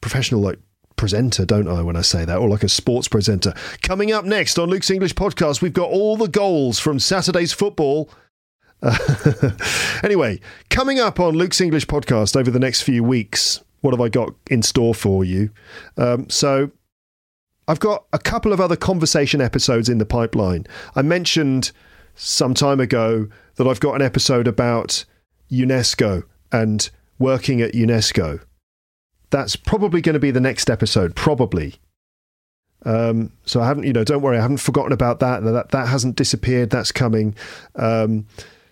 [0.00, 0.58] professional like
[0.96, 3.54] presenter, don't I, when I say that, or like a sports presenter.
[3.82, 8.10] Coming up next on Luke's English podcast, we've got all the goals from Saturday's football.
[10.02, 10.40] Anyway,
[10.70, 14.30] coming up on Luke's English podcast over the next few weeks, what have I got
[14.50, 15.50] in store for you?
[15.98, 16.70] Um, so,
[17.70, 20.66] I've got a couple of other conversation episodes in the pipeline.
[20.96, 21.70] I mentioned
[22.16, 25.04] some time ago that I've got an episode about
[25.52, 26.90] UNESCO and
[27.20, 28.40] working at UNESCO
[29.30, 31.76] that's probably going to be the next episode, probably.
[32.84, 35.44] Um, so I haven't, you know, don't worry, I haven't forgotten about that.
[35.44, 36.70] That that hasn't disappeared.
[36.70, 37.36] That's coming.
[37.76, 38.26] Um,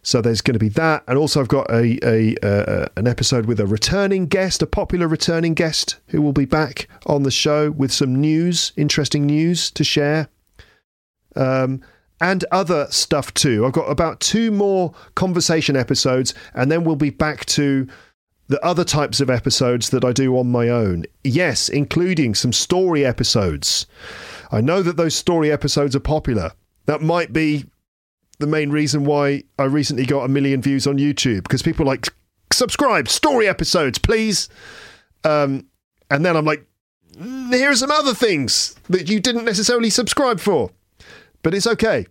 [0.08, 3.44] so there's going to be that, and also I've got a, a uh, an episode
[3.44, 7.70] with a returning guest, a popular returning guest who will be back on the show
[7.72, 10.30] with some news, interesting news to share,
[11.36, 11.82] um,
[12.22, 13.66] and other stuff too.
[13.66, 17.86] I've got about two more conversation episodes, and then we'll be back to
[18.46, 21.04] the other types of episodes that I do on my own.
[21.22, 23.84] Yes, including some story episodes.
[24.50, 26.52] I know that those story episodes are popular.
[26.86, 27.66] That might be
[28.38, 32.08] the main reason why I recently got a million views on YouTube because people like
[32.52, 34.48] subscribe story episodes, please.
[35.24, 35.66] Um,
[36.10, 36.64] and then I'm like,
[37.50, 40.70] here are some other things that you didn't necessarily subscribe for,
[41.42, 42.06] but it's okay.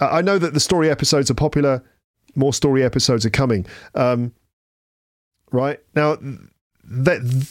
[0.00, 1.82] I know that the story episodes are popular.
[2.34, 3.66] More story episodes are coming.
[3.94, 4.32] Um,
[5.50, 5.80] right?
[5.94, 6.16] Now,
[6.84, 7.46] that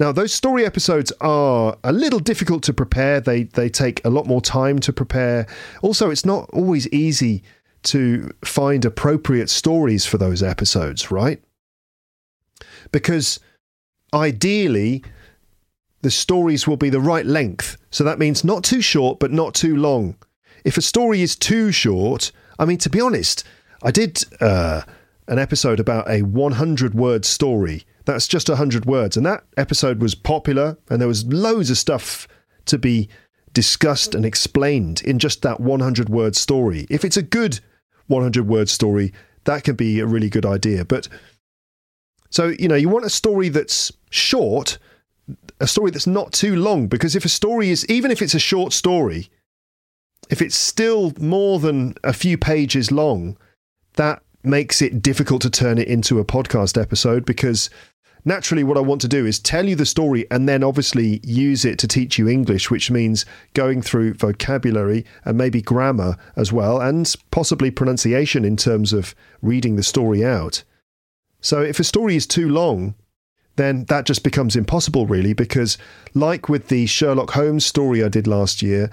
[0.00, 3.20] Now, those story episodes are a little difficult to prepare.
[3.20, 5.46] They they take a lot more time to prepare.
[5.82, 7.42] Also, it's not always easy
[7.82, 11.42] to find appropriate stories for those episodes, right?
[12.92, 13.40] Because
[14.14, 15.04] ideally,
[16.00, 17.76] the stories will be the right length.
[17.90, 20.16] So that means not too short, but not too long.
[20.64, 23.44] If a story is too short, I mean, to be honest,
[23.82, 24.82] I did uh,
[25.28, 29.16] an episode about a 100 word story that's just 100 words.
[29.16, 32.26] And that episode was popular, and there was loads of stuff
[32.66, 33.08] to be
[33.52, 36.86] discussed and explained in just that 100 word story.
[36.90, 37.60] If it's a good
[38.08, 39.12] 100 word story,
[39.44, 40.84] that can be a really good idea.
[40.84, 41.08] But
[42.30, 44.78] so, you know, you want a story that's short,
[45.60, 48.40] a story that's not too long, because if a story is, even if it's a
[48.40, 49.30] short story,
[50.30, 53.36] if it's still more than a few pages long,
[53.94, 57.68] that makes it difficult to turn it into a podcast episode because
[58.24, 61.64] naturally what I want to do is tell you the story and then obviously use
[61.64, 66.80] it to teach you English, which means going through vocabulary and maybe grammar as well,
[66.80, 70.62] and possibly pronunciation in terms of reading the story out.
[71.40, 72.94] So if a story is too long,
[73.56, 75.76] then that just becomes impossible, really, because
[76.14, 78.90] like with the Sherlock Holmes story I did last year,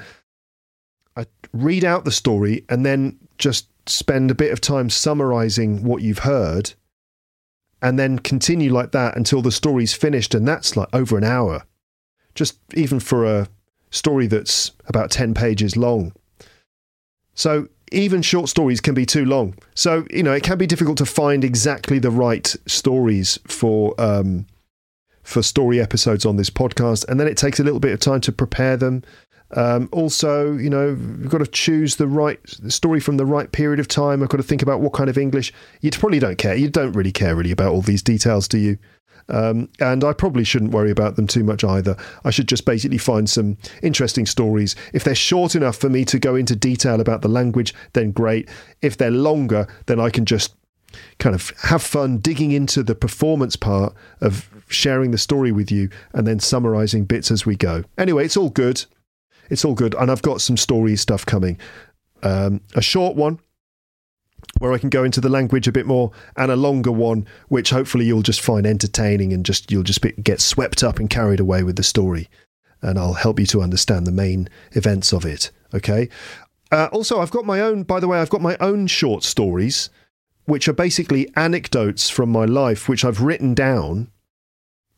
[1.16, 6.02] I read out the story and then just spend a bit of time summarizing what
[6.02, 6.74] you've heard
[7.82, 11.64] and then continue like that until the story's finished, and that's like over an hour.
[12.36, 13.48] Just even for a
[13.92, 16.14] story that's about 10 pages long.
[17.34, 19.56] So even short stories can be too long.
[19.76, 24.46] So, you know, it can be difficult to find exactly the right stories for um,
[25.24, 28.22] for story episodes on this podcast, and then it takes a little bit of time
[28.22, 29.04] to prepare them
[29.52, 33.80] um, also, you know, you've got to choose the right story from the right period
[33.80, 34.22] of time.
[34.22, 35.54] I've got to think about what kind of English.
[35.82, 36.56] You probably don't care.
[36.56, 38.78] You don't really care really about all these details, do you?
[39.30, 41.98] Um, and I probably shouldn't worry about them too much either.
[42.24, 44.76] I should just basically find some interesting stories.
[44.94, 48.50] If they're short enough for me to go into detail about the language, then great.
[48.82, 50.56] If they're longer, then I can just
[51.20, 55.90] kind of have fun digging into the performance part of sharing the story with you
[56.14, 57.84] and then summarizing bits as we go.
[57.98, 58.86] Anyway, it's all good
[59.50, 59.96] it's all good.
[59.96, 61.60] And I've got some story stuff coming.
[62.24, 63.40] Um, a short one
[64.60, 67.70] where I can go into the language a bit more, and a longer one which
[67.70, 71.64] hopefully you'll just find entertaining and just you'll just get swept up and carried away
[71.64, 72.30] with the story.
[72.82, 75.52] And I'll help you to understand the main events of it.
[75.74, 76.10] Okay.
[76.72, 77.84] Uh, also, I've got my own.
[77.84, 79.90] By the way, I've got my own short stories,
[80.46, 84.12] which are basically anecdotes from my life, which I've written down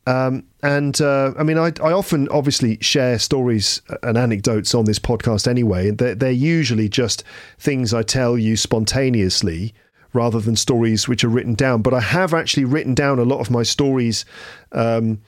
[0.09, 4.97] um, and uh, I mean, I, I, often obviously share stories and anecdotes on this
[4.97, 5.91] podcast anyway.
[5.91, 7.23] They're, they're usually just
[7.59, 9.71] things I tell you spontaneously
[10.11, 11.83] rather than stories which are written down.
[11.83, 14.25] But I have actually written down a lot of my stories.
[14.71, 15.21] Um,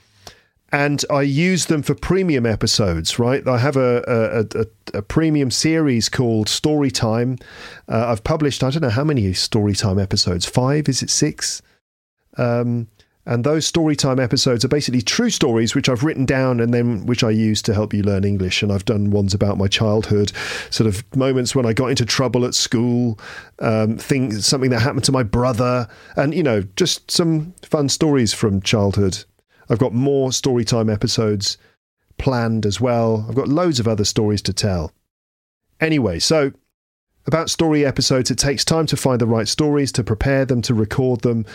[0.72, 3.48] and I use them for premium episodes, right?
[3.48, 7.40] I have a, a, a, a premium series called Storytime.
[7.88, 11.62] Uh, I've published, I don't know how many Storytime episodes, five, is it six?
[12.36, 12.88] Um,
[13.26, 17.24] and those storytime episodes are basically true stories which I've written down and then which
[17.24, 18.64] I use to help you learn English.
[18.64, 20.32] And I've done ones about my childhood,
[20.72, 23.20] sort of moments when I got into trouble at school,
[23.60, 28.34] um, things, something that happened to my brother, and you know, just some fun stories
[28.34, 29.24] from childhood.
[29.70, 31.58] I've got more storytime episodes
[32.18, 33.26] planned as well.
[33.30, 34.94] I've got loads of other stories to tell.
[35.80, 36.52] Anyway, so
[37.26, 40.74] about story episodes, it takes time to find the right stories, to prepare them, to
[40.74, 41.46] record them.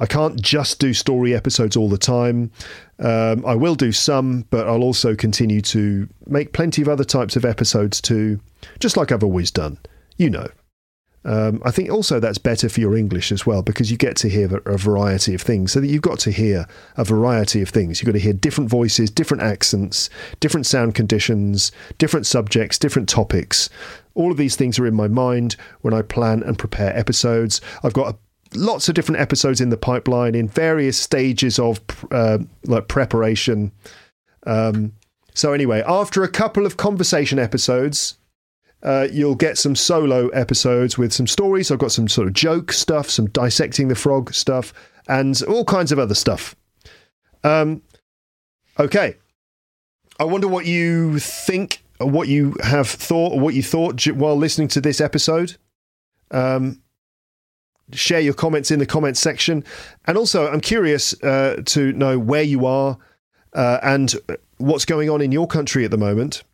[0.00, 2.50] I can't just do story episodes all the time.
[2.98, 7.36] Um, I will do some, but I'll also continue to make plenty of other types
[7.36, 8.40] of episodes too,
[8.78, 9.78] just like I've always done.
[10.16, 10.48] You know.
[11.26, 14.28] Um, I think also that's better for your English as well because you get to
[14.28, 15.72] hear a variety of things.
[15.72, 18.00] So that you've got to hear a variety of things.
[18.00, 20.08] You've got to hear different voices, different accents,
[20.38, 23.68] different sound conditions, different subjects, different topics.
[24.14, 27.60] All of these things are in my mind when I plan and prepare episodes.
[27.82, 28.18] I've got a
[28.54, 31.80] lots of different episodes in the pipeline in various stages of
[32.12, 33.72] uh, like preparation.
[34.46, 34.92] Um,
[35.34, 38.16] so anyway, after a couple of conversation episodes,
[38.86, 41.72] uh, you'll get some solo episodes with some stories.
[41.72, 44.72] I've got some sort of joke stuff, some dissecting the frog stuff,
[45.08, 46.54] and all kinds of other stuff.
[47.42, 47.82] Um,
[48.78, 49.16] okay.
[50.20, 54.68] I wonder what you think, what you have thought, or what you thought while listening
[54.68, 55.56] to this episode.
[56.30, 56.80] Um,
[57.92, 59.64] share your comments in the comments section.
[60.06, 62.98] And also, I'm curious uh, to know where you are
[63.52, 64.14] uh, and
[64.58, 66.44] what's going on in your country at the moment.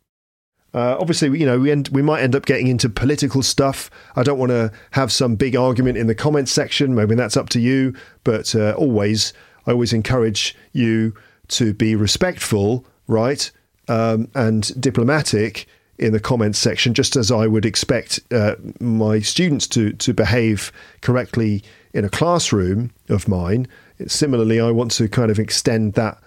[0.73, 3.91] Uh, obviously, you know, we end, we might end up getting into political stuff.
[4.15, 6.95] I don't want to have some big argument in the comments section.
[6.95, 7.93] Maybe that's up to you.
[8.23, 9.33] But uh, always,
[9.67, 11.13] I always encourage you
[11.49, 13.51] to be respectful, right,
[13.87, 15.67] um, and diplomatic
[15.99, 20.71] in the comments section, just as I would expect uh, my students to to behave
[21.01, 21.63] correctly
[21.93, 23.67] in a classroom of mine.
[24.07, 26.17] Similarly, I want to kind of extend that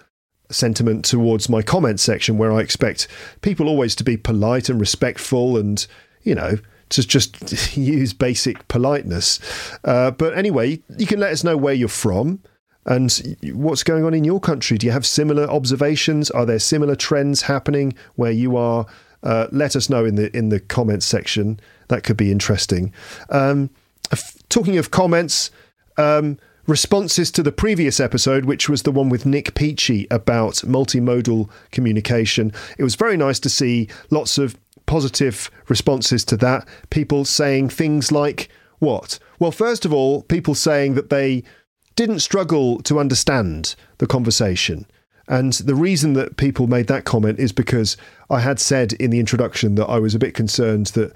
[0.49, 3.07] sentiment towards my comment section, where I expect
[3.41, 5.85] people always to be polite and respectful, and
[6.23, 6.57] you know
[6.89, 9.39] to just use basic politeness.
[9.83, 12.39] Uh, but anyway, you can let us know where you're from.
[12.85, 14.77] And what's going on in your country?
[14.77, 16.31] Do you have similar observations?
[16.31, 18.85] Are there similar trends happening where you are?
[19.23, 21.59] Uh, let us know in the in the comments section.
[21.89, 22.93] That could be interesting.
[23.29, 23.69] Um,
[24.09, 25.51] f- talking of comments,
[25.97, 31.49] um, responses to the previous episode, which was the one with Nick Peachey about multimodal
[31.71, 32.51] communication.
[32.77, 36.67] It was very nice to see lots of positive responses to that.
[36.89, 38.49] People saying things like,
[38.79, 39.17] what?
[39.39, 41.43] Well, first of all, people saying that they
[41.95, 44.85] didn't struggle to understand the conversation.
[45.27, 47.97] And the reason that people made that comment is because
[48.29, 51.11] I had said in the introduction that I was a bit concerned that,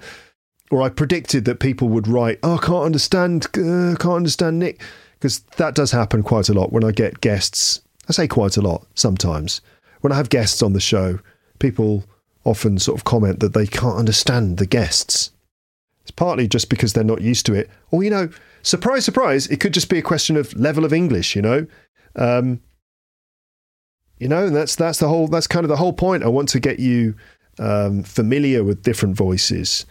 [0.70, 4.82] or I predicted that people would write, "Oh, I can't understand, uh, can't understand Nick,"
[5.22, 7.80] because that does happen quite a lot when I get guests.
[8.08, 9.60] I say quite a lot sometimes
[10.00, 11.20] when I have guests on the show.
[11.60, 12.02] People
[12.44, 15.30] often sort of comment that they can't understand the guests.
[16.00, 18.30] It's partly just because they're not used to it, or you know,
[18.62, 21.36] surprise, surprise, it could just be a question of level of English.
[21.36, 21.66] You know,
[22.16, 22.60] um,
[24.18, 26.24] you know, and that's that's the whole that's kind of the whole point.
[26.24, 27.14] I want to get you
[27.60, 29.86] um, familiar with different voices.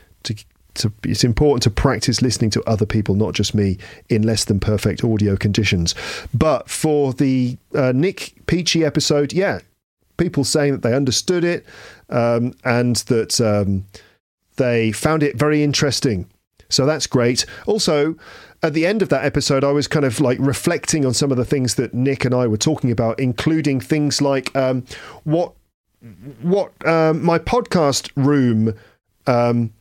[0.76, 3.78] To, it's important to practice listening to other people, not just me,
[4.10, 5.96] in less than perfect audio conditions.
[6.34, 9.60] But for the uh, Nick Peachey episode, yeah,
[10.18, 11.66] people saying that they understood it
[12.10, 13.86] um, and that um,
[14.58, 16.30] they found it very interesting.
[16.70, 17.46] So that's great.
[17.66, 18.16] Also,
[18.64, 21.38] at the end of that episode, I was kind of like reflecting on some of
[21.38, 24.86] the things that Nick and I were talking about, including things like um,
[25.24, 25.54] what
[26.42, 28.74] what um, my podcast room
[29.28, 29.72] um,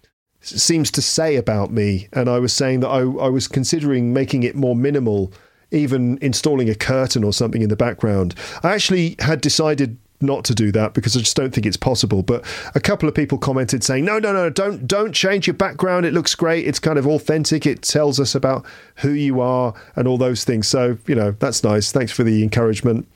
[0.40, 2.08] seems to say about me.
[2.12, 5.32] And I was saying that I, I was considering making it more minimal,
[5.70, 8.34] even installing a curtain or something in the background.
[8.62, 12.22] I actually had decided not to do that because I just don't think it's possible.
[12.22, 16.06] But a couple of people commented saying, "No, no, no, don't don't change your background.
[16.06, 16.66] It looks great.
[16.66, 17.66] It's kind of authentic.
[17.66, 18.64] It tells us about
[18.96, 21.92] who you are and all those things." So you know that's nice.
[21.92, 23.08] Thanks for the encouragement.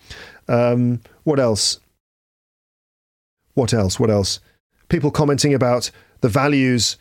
[0.48, 1.78] Um, what else?
[3.54, 4.00] What else?
[4.00, 4.40] What else?
[4.88, 6.96] People commenting about the values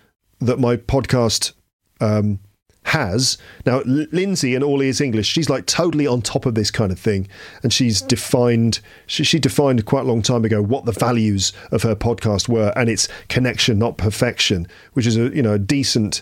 [0.46, 1.54] that my podcast
[2.00, 2.40] um,
[2.86, 3.38] has.
[3.66, 7.00] Now, Lindsay and All Ears English, she's like totally on top of this kind of
[7.00, 7.28] thing.
[7.62, 11.84] And she's defined, she, she, defined quite a long time ago what the values of
[11.84, 12.74] her podcast were.
[12.76, 16.22] And it's connection, not perfection, which is a, you know, a decent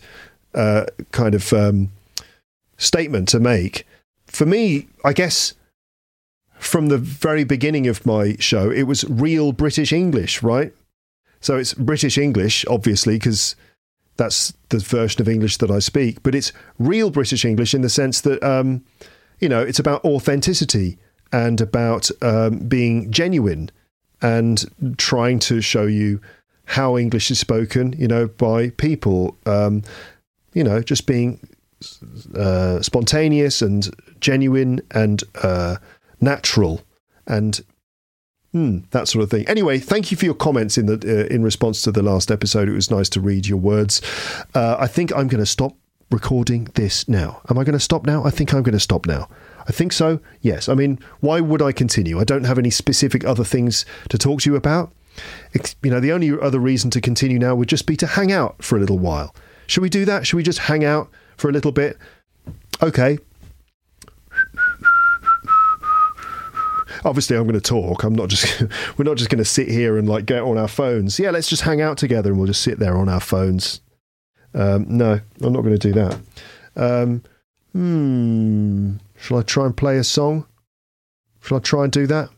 [0.54, 1.92] uh, kind of um,
[2.78, 3.86] statement to make.
[4.28, 5.54] For me, I guess
[6.58, 10.74] from the very beginning of my show, it was real British English, right?
[11.40, 13.56] So it's British English, obviously, because
[14.22, 16.22] that's the version of English that I speak.
[16.22, 18.86] But it's real British English in the sense that, um,
[19.40, 21.00] you know, it's about authenticity
[21.34, 23.72] and about um, being genuine
[24.22, 24.64] and
[24.98, 26.22] trying to show you
[26.66, 29.36] how English is spoken, you know, by people.
[29.48, 29.82] Um,
[30.54, 31.40] you know, just being
[32.36, 35.78] uh, spontaneous and genuine and uh,
[36.20, 36.82] natural
[37.26, 37.62] and
[38.54, 39.48] Mm, that sort of thing.
[39.48, 42.68] Anyway, thank you for your comments in the uh, in response to the last episode.
[42.68, 44.02] It was nice to read your words.
[44.54, 45.76] Uh, I think I'm going to stop
[46.10, 47.42] recording this now.
[47.50, 48.26] Am I going to stop now?
[48.26, 49.30] I think I'm going to stop now.
[49.68, 50.20] I think so.
[50.42, 50.68] Yes.
[50.68, 52.20] I mean, why would I continue?
[52.20, 54.92] I don't have any specific other things to talk to you about.
[55.84, 58.62] You know, the only other reason to continue now would just be to hang out
[58.64, 59.34] for a little while.
[59.68, 60.28] Should we do that?
[60.28, 61.98] Should we just hang out for a little bit?
[62.82, 63.18] Okay,
[67.04, 68.04] obviously I'm going to talk.
[68.04, 68.62] I'm not just
[68.98, 71.20] we're not just going to sit here and like get on our phones.
[71.20, 73.82] Yeah, let's just hang out together and we'll just sit there on our phones.
[74.54, 76.20] Um, no, I'm not going to do that.
[76.76, 77.24] Um,
[77.74, 78.96] hmm.
[79.18, 80.46] Shall I try and play a song?
[81.42, 82.30] Shall I try and do that?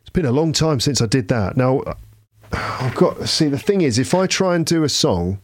[0.00, 1.56] It's been a long time since I did that.
[1.56, 1.82] Now,
[2.52, 3.48] I've got see.
[3.48, 5.40] The thing is, if I try and do a song,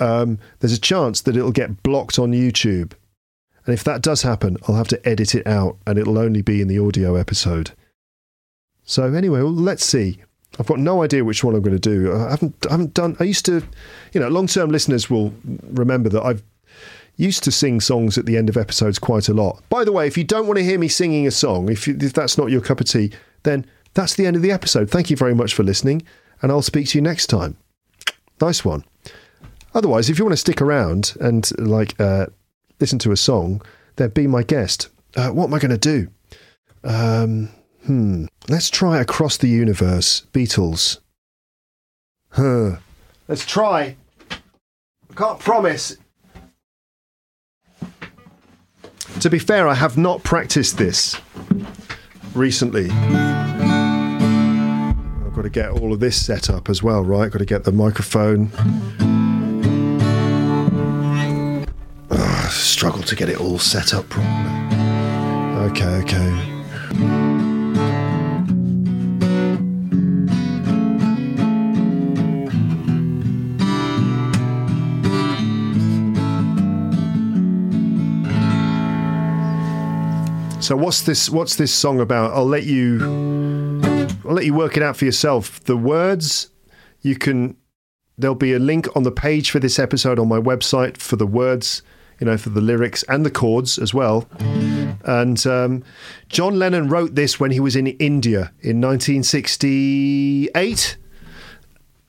[0.00, 2.92] um, there's a chance that it'll get blocked on YouTube.
[3.68, 6.62] And if that does happen, I'll have to edit it out and it'll only be
[6.62, 7.72] in the audio episode.
[8.82, 10.22] So, anyway, well, let's see.
[10.58, 12.10] I've got no idea which one I'm going to do.
[12.10, 13.62] I haven't, I haven't done, I used to,
[14.14, 16.42] you know, long term listeners will remember that I've
[17.16, 19.62] used to sing songs at the end of episodes quite a lot.
[19.68, 21.94] By the way, if you don't want to hear me singing a song, if, you,
[22.00, 23.12] if that's not your cup of tea,
[23.42, 24.88] then that's the end of the episode.
[24.88, 26.04] Thank you very much for listening,
[26.40, 27.58] and I'll speak to you next time.
[28.40, 28.82] Nice one.
[29.74, 32.28] Otherwise, if you want to stick around and like uh,
[32.80, 33.62] listen to a song,
[33.96, 34.88] then be my guest.
[35.16, 36.08] Uh, what am I going to do?
[36.84, 37.50] Um,
[37.88, 38.26] Hmm.
[38.50, 40.98] Let's try Across the Universe, Beatles.
[42.32, 42.76] Huh.
[43.26, 43.96] Let's try.
[44.30, 45.96] I can't promise.
[49.20, 51.18] To be fair, I have not practiced this
[52.34, 52.90] recently.
[52.90, 53.24] I've
[55.34, 57.30] got to get all of this set up as well, right?
[57.30, 58.50] Got to get the microphone.
[62.78, 64.54] Struggle to get it all set up properly.
[65.68, 66.30] Okay, okay.
[80.60, 81.28] So what's this?
[81.28, 82.30] What's this song about?
[82.30, 83.00] I'll let you.
[84.24, 85.58] I'll let you work it out for yourself.
[85.64, 86.50] The words
[87.00, 87.56] you can.
[88.16, 91.26] There'll be a link on the page for this episode on my website for the
[91.26, 91.82] words,
[92.20, 94.28] you know, for the lyrics and the chords as well.
[95.04, 95.84] And um,
[96.28, 100.96] John Lennon wrote this when he was in India in 1968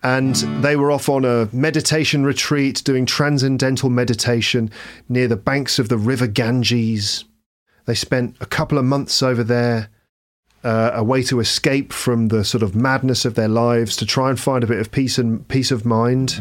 [0.02, 4.72] and they were off on a meditation retreat doing transcendental meditation
[5.10, 7.26] near the banks of the river Ganges.
[7.86, 9.90] They spent a couple of months over there,
[10.64, 14.30] uh, a way to escape from the sort of madness of their lives, to try
[14.30, 16.40] and find a bit of peace and peace of mind.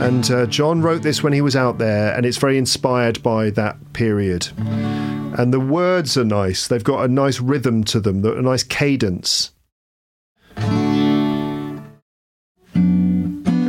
[0.00, 3.50] And uh, John wrote this when he was out there, and it's very inspired by
[3.50, 4.48] that period.
[4.56, 9.52] And the words are nice; they've got a nice rhythm to them, a nice cadence.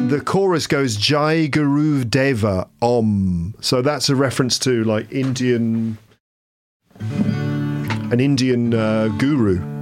[0.09, 3.53] the chorus goes Jai Guru Deva Om.
[3.61, 5.99] So that's a reference to like Indian
[6.99, 9.78] an Indian uh, guru.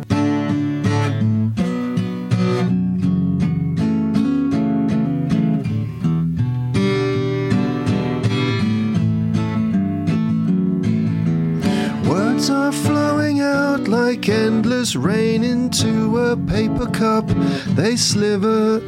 [12.47, 17.27] Words are flowing out like endless rain into a paper cup.
[17.75, 18.79] They sliver.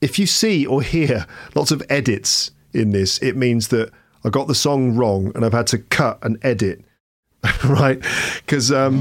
[0.00, 1.26] If you see or hear
[1.56, 3.90] lots of edits in this, it means that
[4.24, 6.84] I got the song wrong and I've had to cut and edit
[7.64, 8.00] right?
[8.36, 9.00] Because um,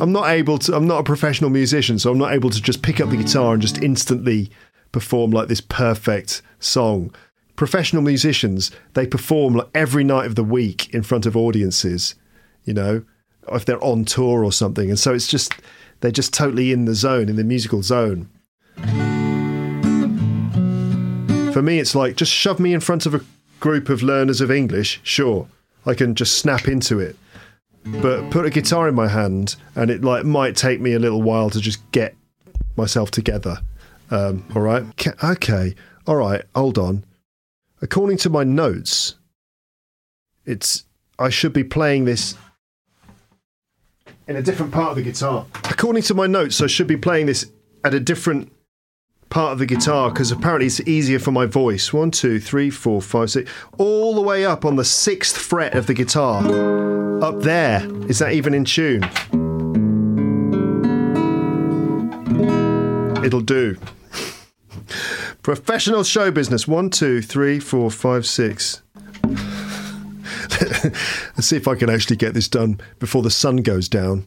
[0.00, 0.76] I'm not able to.
[0.76, 3.54] I'm not a professional musician, so I'm not able to just pick up the guitar
[3.54, 4.50] and just instantly
[4.92, 7.12] perform like this perfect song.
[7.60, 12.14] Professional musicians they perform like every night of the week in front of audiences,
[12.64, 13.04] you know,
[13.52, 15.52] if they're on tour or something, and so it's just
[16.00, 18.30] they're just totally in the zone, in the musical zone.
[21.52, 23.20] For me, it's like just shove me in front of a
[23.60, 25.46] group of learners of English, sure
[25.84, 27.14] I can just snap into it.
[27.84, 31.20] But put a guitar in my hand, and it like might take me a little
[31.20, 32.16] while to just get
[32.78, 33.58] myself together.
[34.10, 34.82] Um, all right,
[35.22, 35.74] okay,
[36.06, 36.42] all right.
[36.54, 37.04] Hold on.
[37.82, 39.16] According to my notes,
[40.44, 40.84] it's
[41.18, 42.34] I should be playing this
[44.26, 45.46] in a different part of the guitar.
[45.64, 47.50] According to my notes, I should be playing this
[47.82, 48.52] at a different
[49.30, 51.92] part of the guitar because apparently it's easier for my voice.
[51.92, 55.86] One, two, three, four, five, six, all the way up on the sixth fret of
[55.86, 56.42] the guitar.
[57.22, 57.86] Up there.
[58.08, 59.04] Is that even in tune?
[63.24, 63.76] It'll do.
[65.42, 66.68] Professional show business.
[66.68, 68.82] One, two, three, four, five, six.
[70.60, 74.26] Let's see if I can actually get this done before the sun goes down.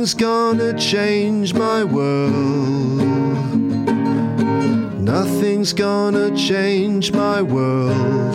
[0.00, 2.32] Nothing's gonna change my world.
[4.98, 8.34] Nothing's gonna change my world.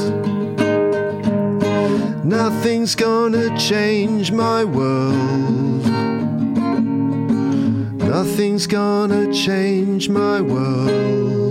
[2.24, 5.86] Nothing's gonna change my world.
[7.97, 11.45] Nothing's gonna change my world.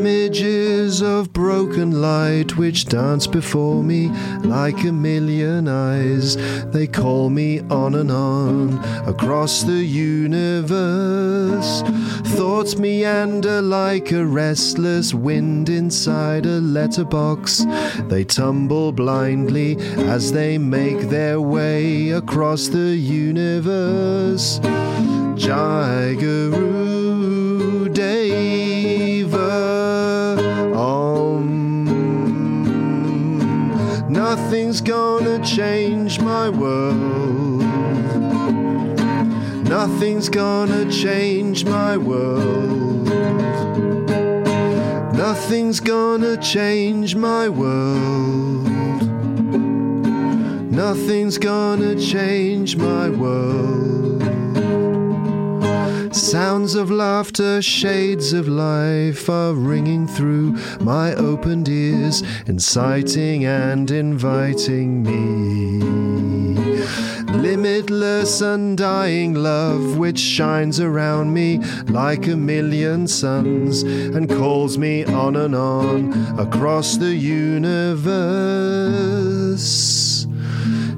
[0.00, 6.38] Images of broken light which dance before me like a million eyes.
[6.72, 11.82] They call me on and on across the universe.
[12.34, 17.66] Thoughts meander like a restless wind inside a letterbox.
[18.08, 19.76] They tumble blindly
[20.08, 24.60] as they make their way across the universe.
[25.36, 26.14] Jai
[34.30, 37.64] Nothing's gonna change my world.
[39.68, 43.08] Nothing's gonna change my world.
[45.16, 48.70] Nothing's gonna change my world.
[50.70, 54.09] Nothing's gonna change my world.
[56.12, 65.04] Sounds of laughter, shades of life are ringing through my opened ears, inciting and inviting
[65.04, 65.78] me.
[67.32, 75.36] Limitless, undying love which shines around me like a million suns and calls me on
[75.36, 78.10] and on across the universe.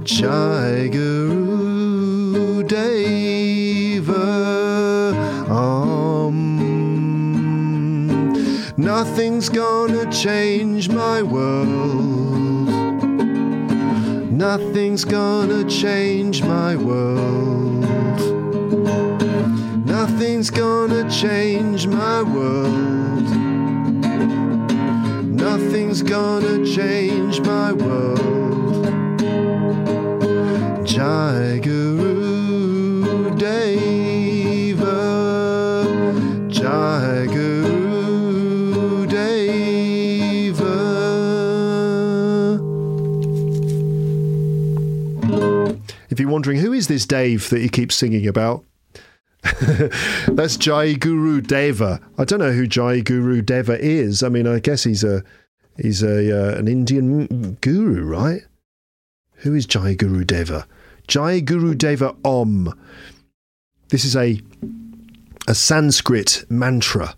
[0.05, 0.89] Jai
[9.05, 12.69] Nothing's gonna change my world.
[14.31, 17.85] Nothing's gonna change my world.
[19.85, 23.29] Nothing's gonna change my world.
[25.47, 28.87] Nothing's gonna change my world.
[30.87, 31.59] Jai
[46.13, 48.67] If you're wondering who is this Dave that he keeps singing about,
[50.29, 52.03] that's Jai Guru Deva.
[52.19, 54.23] I don't know who Jai Guru Deva is.
[54.23, 55.25] I mean, I guess he's a
[55.79, 58.43] he's a uh, an Indian guru, right?
[59.37, 60.69] Who is Jai Guru Deva?
[61.09, 62.79] Jai Guru Deva Om.
[63.89, 64.39] This is a
[65.49, 67.15] a Sanskrit mantra,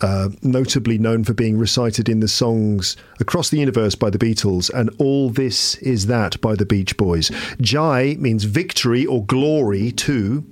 [0.00, 4.70] uh, notably known for being recited in the songs Across the Universe by the Beatles
[4.72, 7.30] and All This Is That by the Beach Boys.
[7.60, 10.48] Jai means victory or glory too.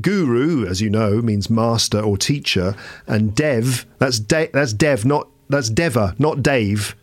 [0.00, 2.74] Guru, as you know, means master or teacher,
[3.06, 6.94] and Dev, that's de- that's Dev, not that's Deva, not Dave,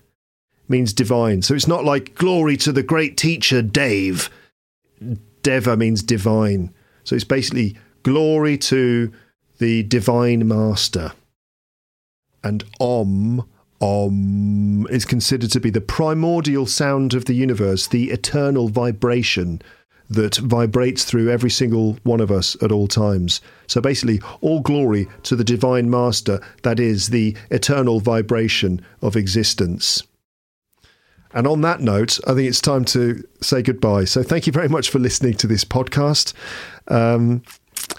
[0.67, 1.41] means divine.
[1.41, 4.29] So it's not like glory to the great teacher Dave.
[5.41, 6.73] Deva means divine.
[7.03, 9.11] So it's basically glory to
[9.59, 11.13] the divine master.
[12.43, 13.47] And Om,
[13.81, 19.61] Om is considered to be the primordial sound of the universe, the eternal vibration
[20.09, 23.41] that vibrates through every single one of us at all times.
[23.67, 30.03] So basically, all glory to the divine master, that is the eternal vibration of existence.
[31.33, 34.05] And on that note, I think it's time to say goodbye.
[34.05, 36.33] So thank you very much for listening to this podcast.
[36.89, 37.41] Um,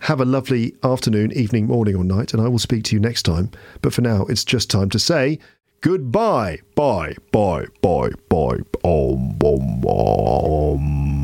[0.02, 3.22] have a lovely afternoon, evening, morning, or night, and I will speak to you next
[3.22, 3.50] time.
[3.82, 5.38] But for now, it's just time to say
[5.80, 6.60] goodbye.
[6.74, 8.58] Bye, bye, bye, bye.
[8.82, 11.14] Om, om, om.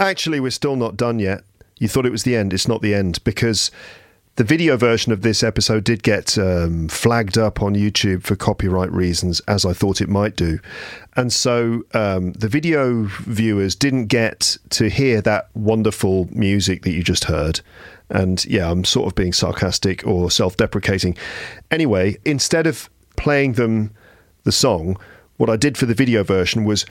[0.00, 1.44] Actually, we're still not done yet.
[1.78, 2.52] You thought it was the end.
[2.52, 3.70] It's not the end because
[4.36, 8.90] the video version of this episode did get um, flagged up on YouTube for copyright
[8.90, 10.58] reasons, as I thought it might do.
[11.14, 17.04] And so um, the video viewers didn't get to hear that wonderful music that you
[17.04, 17.60] just heard.
[18.10, 21.16] And yeah, I'm sort of being sarcastic or self deprecating.
[21.70, 23.92] Anyway, instead of playing them
[24.42, 24.96] the song,
[25.36, 26.84] what I did for the video version was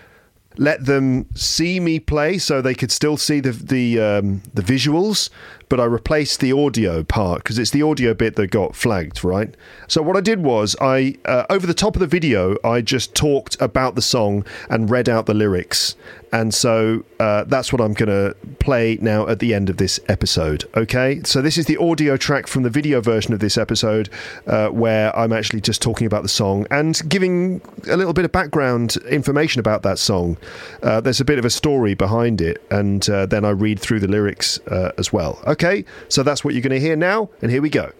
[0.57, 5.29] let them see me play so they could still see the the um, the visuals
[5.73, 9.57] but I replaced the audio part because it's the audio bit that got flagged right?
[9.87, 13.15] So what I did was I uh, over the top of the video I just
[13.15, 15.95] talked about the song and read out the lyrics.
[16.31, 19.99] And so uh, that's what I'm going to play now at the end of this
[20.07, 21.21] episode okay?
[21.23, 24.09] So this is the audio track from the video version of this episode
[24.47, 28.31] uh, where I'm actually just talking about the song and giving a little bit of
[28.31, 30.37] background information about that song.
[30.81, 33.99] Uh, there's a bit of a story behind it, and uh, then I read through
[33.99, 35.39] the lyrics uh, as well.
[35.45, 35.62] Okay,
[36.09, 37.91] so that's what you're going to hear now, and here we go.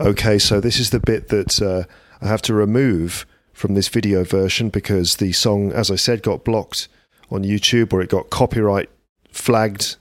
[0.00, 1.84] Okay, so this is the bit that uh,
[2.24, 6.44] I have to remove from this video version because the song, as I said, got
[6.44, 6.88] blocked
[7.30, 8.88] on YouTube or it got copyright
[9.30, 9.96] flagged.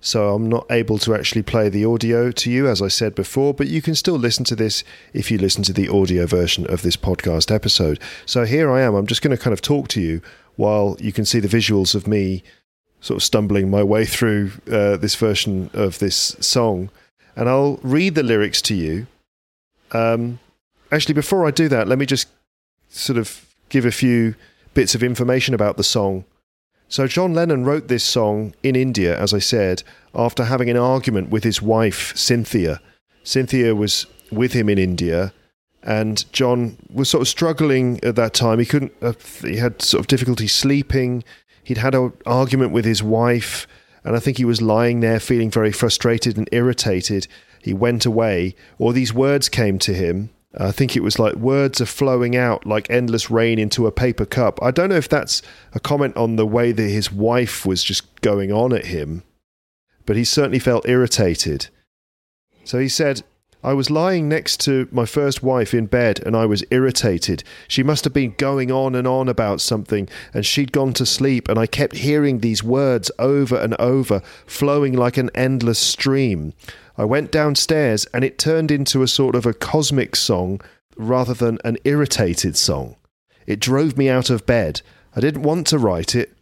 [0.00, 3.52] so I'm not able to actually play the audio to you, as I said before,
[3.52, 6.82] but you can still listen to this if you listen to the audio version of
[6.82, 7.98] this podcast episode.
[8.24, 8.94] So here I am.
[8.94, 10.22] I'm just going to kind of talk to you
[10.56, 12.44] while you can see the visuals of me
[13.04, 16.90] sort of stumbling my way through uh, this version of this song.
[17.36, 19.06] And I'll read the lyrics to you.
[19.92, 20.38] Um,
[20.90, 22.28] actually, before I do that, let me just
[22.88, 24.34] sort of give a few
[24.72, 26.24] bits of information about the song
[26.88, 29.82] so John Lennon wrote this song in India, as I said,
[30.14, 32.80] after having an argument with his wife, Cynthia.
[33.24, 35.32] Cynthia was with him in India,
[35.82, 38.58] and John was sort of struggling at that time.
[38.58, 41.24] He couldn't, uh, he had sort of difficulty sleeping.
[41.64, 43.66] He'd had an argument with his wife,
[44.04, 47.26] and I think he was lying there feeling very frustrated and irritated.
[47.62, 51.80] He went away, or these words came to him I think it was like words
[51.80, 54.62] are flowing out like endless rain into a paper cup.
[54.62, 55.42] I don't know if that's
[55.72, 59.24] a comment on the way that his wife was just going on at him,
[60.06, 61.68] but he certainly felt irritated.
[62.62, 63.22] So he said,
[63.64, 67.42] I was lying next to my first wife in bed and I was irritated.
[67.66, 71.48] She must have been going on and on about something and she'd gone to sleep
[71.48, 76.52] and I kept hearing these words over and over, flowing like an endless stream.
[76.98, 80.60] I went downstairs and it turned into a sort of a cosmic song
[80.98, 82.96] rather than an irritated song.
[83.46, 84.82] It drove me out of bed.
[85.16, 86.36] I didn't want to write it,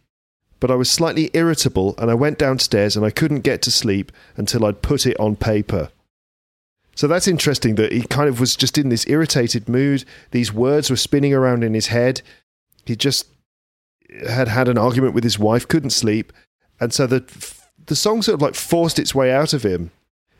[0.59, 4.11] but I was slightly irritable and I went downstairs and I couldn't get to sleep
[4.35, 5.89] until I'd put it on paper.
[6.95, 10.05] So that's interesting that he kind of was just in this irritated mood.
[10.31, 12.21] These words were spinning around in his head.
[12.85, 13.27] He just
[14.27, 16.31] had had an argument with his wife, couldn't sleep,
[16.79, 17.23] and so the
[17.85, 19.91] the song sort of like forced its way out of him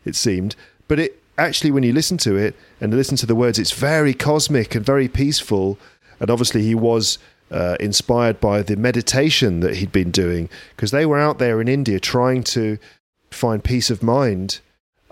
[0.05, 0.55] it seemed.
[0.87, 4.13] But it actually, when you listen to it and listen to the words, it's very
[4.13, 5.77] cosmic and very peaceful.
[6.19, 7.17] And obviously, he was
[7.51, 11.67] uh, inspired by the meditation that he'd been doing because they were out there in
[11.67, 12.77] India trying to
[13.31, 14.59] find peace of mind.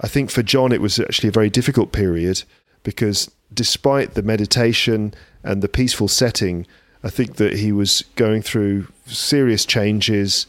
[0.02, 2.44] I think for John, it was actually a very difficult period
[2.84, 5.14] because despite the meditation
[5.44, 6.66] and the peaceful setting,
[7.04, 10.48] I think that he was going through serious changes.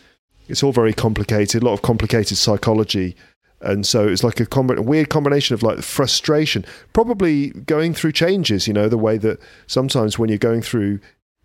[0.49, 3.15] It's all very complicated, a lot of complicated psychology
[3.63, 8.13] and so it's like a, com- a, weird combination of like frustration, probably going through
[8.13, 8.67] changes.
[8.67, 10.99] You know, the way that sometimes when you're going through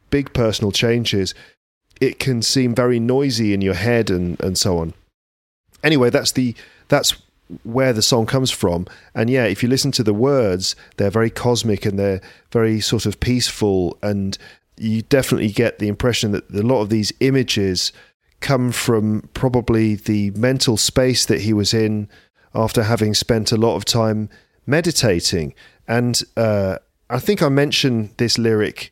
[0.10, 1.36] big personal changes,
[2.02, 4.94] it can seem very noisy in your head and and so on.
[5.84, 6.56] Anyway, that's the
[6.88, 7.16] that's
[7.64, 8.86] where the song comes from.
[9.16, 12.22] And yeah, if you listen to the words, they're very cosmic and they're
[12.52, 14.38] very sort of peaceful and
[14.78, 17.92] you definitely get the impression that a lot of these images
[18.40, 22.08] come from probably the mental space that he was in
[22.54, 24.30] after having spent a lot of time
[24.66, 25.54] meditating.
[25.88, 26.78] And uh,
[27.10, 28.92] I think I mentioned this lyric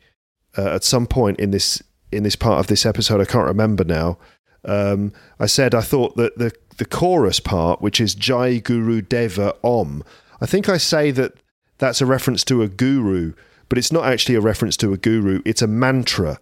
[0.57, 3.19] uh, at some point in this in this part of this episode.
[3.22, 4.18] I can't remember now.
[4.64, 9.56] Um, I said I thought that the the chorus part, which is Jai Guru Deva
[9.64, 10.03] Om,
[10.41, 11.34] I think I say that
[11.77, 13.34] that's a reference to a guru,
[13.69, 15.41] but it's not actually a reference to a guru.
[15.45, 16.39] It's a mantra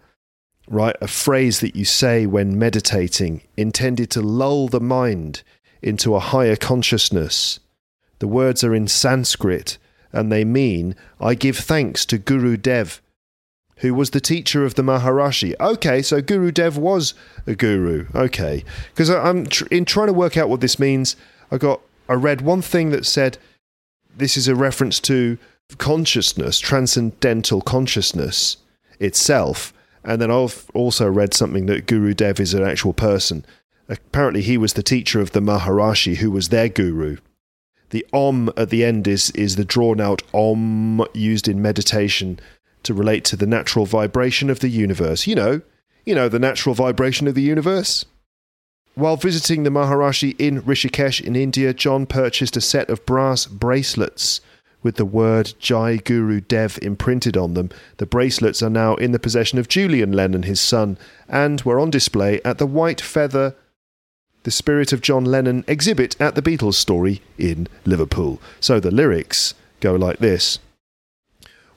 [0.68, 0.96] right?
[1.02, 5.44] A phrase that you say when meditating, intended to lull the mind
[5.82, 7.60] into a higher consciousness.
[8.20, 9.78] The words are in Sanskrit
[10.12, 13.02] and they mean, I give thanks to Guru Dev,
[13.78, 15.56] who was the teacher of the Maharishi.
[15.60, 17.14] Okay, so Guru Dev was
[17.48, 18.08] a guru.
[18.14, 18.64] Okay.
[18.90, 21.16] Because I'm tr- in trying to work out what this means,
[21.52, 23.38] I got I read one thing that said
[24.16, 25.38] this is a reference to
[25.78, 28.58] consciousness, transcendental consciousness
[29.00, 29.74] itself
[30.04, 33.46] and then I've also read something that Guru Dev is an actual person.
[33.88, 37.18] Apparently, he was the teacher of the Maharishi, who was their guru.
[37.92, 42.40] The Om at the end is, is the drawn out Om used in meditation
[42.84, 45.28] to relate to the natural vibration of the universe.
[45.28, 45.62] You know,
[46.06, 48.06] you know, the natural vibration of the universe.
[48.96, 54.40] While visiting the Maharishi in Rishikesh in India, John purchased a set of brass bracelets
[54.84, 57.70] with the word Jai Guru Dev imprinted on them.
[57.98, 60.98] The bracelets are now in the possession of Julian Lennon, his son,
[61.28, 63.56] and were on display at the White Feather,
[64.44, 68.42] the Spirit of John Lennon exhibit at the Beatles Story in Liverpool.
[68.60, 70.60] So the lyrics go like this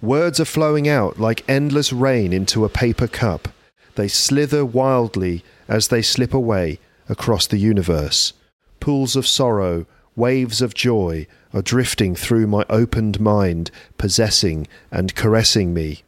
[0.03, 3.49] Words are flowing out like endless rain into a paper cup.
[3.95, 6.79] They slither wildly as they slip away
[7.09, 8.35] across the universe.
[8.79, 15.73] Pools of sorrow, waves of joy, are drifting through my opened mind, possessing and caressing
[15.73, 16.03] me.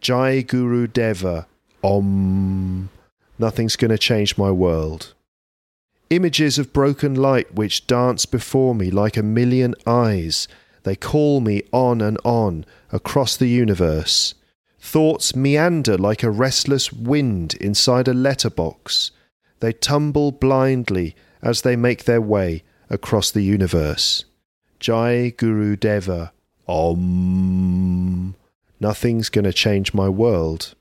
[0.00, 1.48] Jai Guru Deva,
[1.82, 2.88] Om.
[3.38, 5.14] Nothing's going to change my world.
[6.10, 10.46] Images of broken light which dance before me like a million eyes.
[10.88, 14.34] They call me on and on across the universe.
[14.80, 19.10] Thoughts meander like a restless wind inside a letterbox.
[19.60, 24.24] They tumble blindly as they make their way across the universe.
[24.80, 26.32] Jai Guru Deva.
[26.66, 28.34] Om.
[28.80, 30.74] Nothing's going to change my world.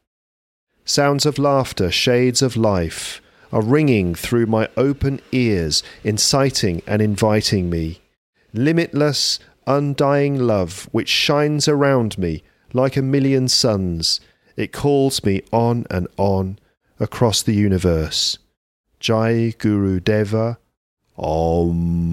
[0.86, 3.22] Sounds of laughter, shades of life,
[3.52, 8.00] are ringing through my open ears, inciting and inviting me.
[8.54, 14.20] Limitless, undying love which shines around me like a million suns.
[14.56, 16.58] It calls me on and on
[17.00, 18.40] across the universe.
[19.00, 20.58] Jai Guru Deva.
[21.18, 22.08] Om.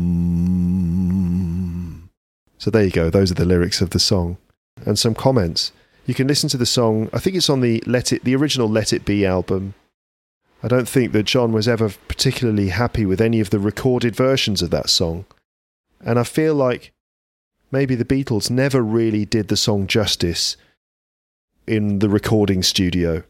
[2.58, 3.10] So there you go.
[3.10, 4.38] Those are the lyrics of the song.
[4.86, 5.72] And some comments.
[6.06, 7.10] You can listen to the song.
[7.12, 9.74] I think it's on the Let It, the original Let It Be album.
[10.62, 14.62] I don't think that John was ever particularly happy with any of the recorded versions
[14.62, 15.26] of that song.
[16.00, 16.93] And I feel like
[17.74, 20.56] maybe the Beatles never really did the song justice
[21.66, 23.24] in the recording studio.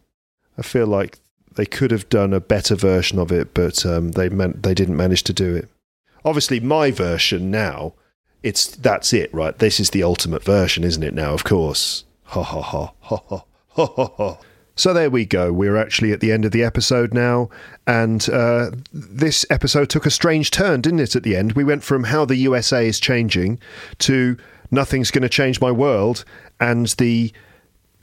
[0.59, 1.19] I feel like
[1.57, 4.99] they could have done a better version of it, but um, they meant they didn't
[4.99, 5.69] manage to do it.
[6.27, 7.95] Obviously, my version now,
[8.43, 9.59] it's that's it, right?
[9.59, 11.15] This is the ultimate version, isn't it?
[11.15, 12.05] Now, of course.
[12.25, 13.45] Ha ha ha ha ha
[13.77, 14.39] ha ha.
[14.77, 15.53] So there we go.
[15.53, 17.49] We're actually at the end of the episode now,
[17.87, 21.15] and uh, this episode took a strange turn, didn't it?
[21.15, 23.61] At the end, we went from how the USA is changing
[24.01, 24.37] to
[24.71, 26.25] nothing's going to change my world,
[26.59, 27.33] and the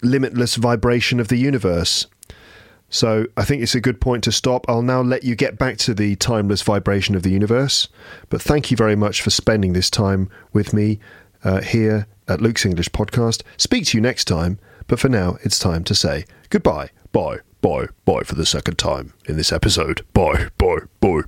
[0.02, 2.07] limitless vibration of the universe.
[2.89, 4.65] So I think it's a good point to stop.
[4.68, 7.88] I'll now let you get back to the timeless vibration of the universe.
[8.30, 10.99] But thank you very much for spending this time with me
[11.43, 13.43] uh, here at Luke's English Podcast.
[13.57, 14.60] Speak to you next time.
[14.88, 16.90] But for now, it's time to say goodbye.
[17.11, 17.40] Bye.
[17.61, 17.88] Bye.
[18.06, 20.06] Bye for the second time in this episode.
[20.14, 20.49] Bye.
[20.57, 20.78] Bye.
[20.99, 21.22] Bye.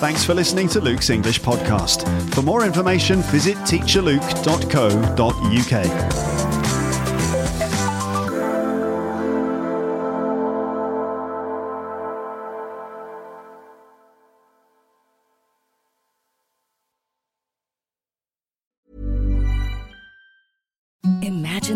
[0.00, 2.04] Thanks for listening to Luke's English Podcast.
[2.34, 6.43] For more information, visit teacherluke.co.uk.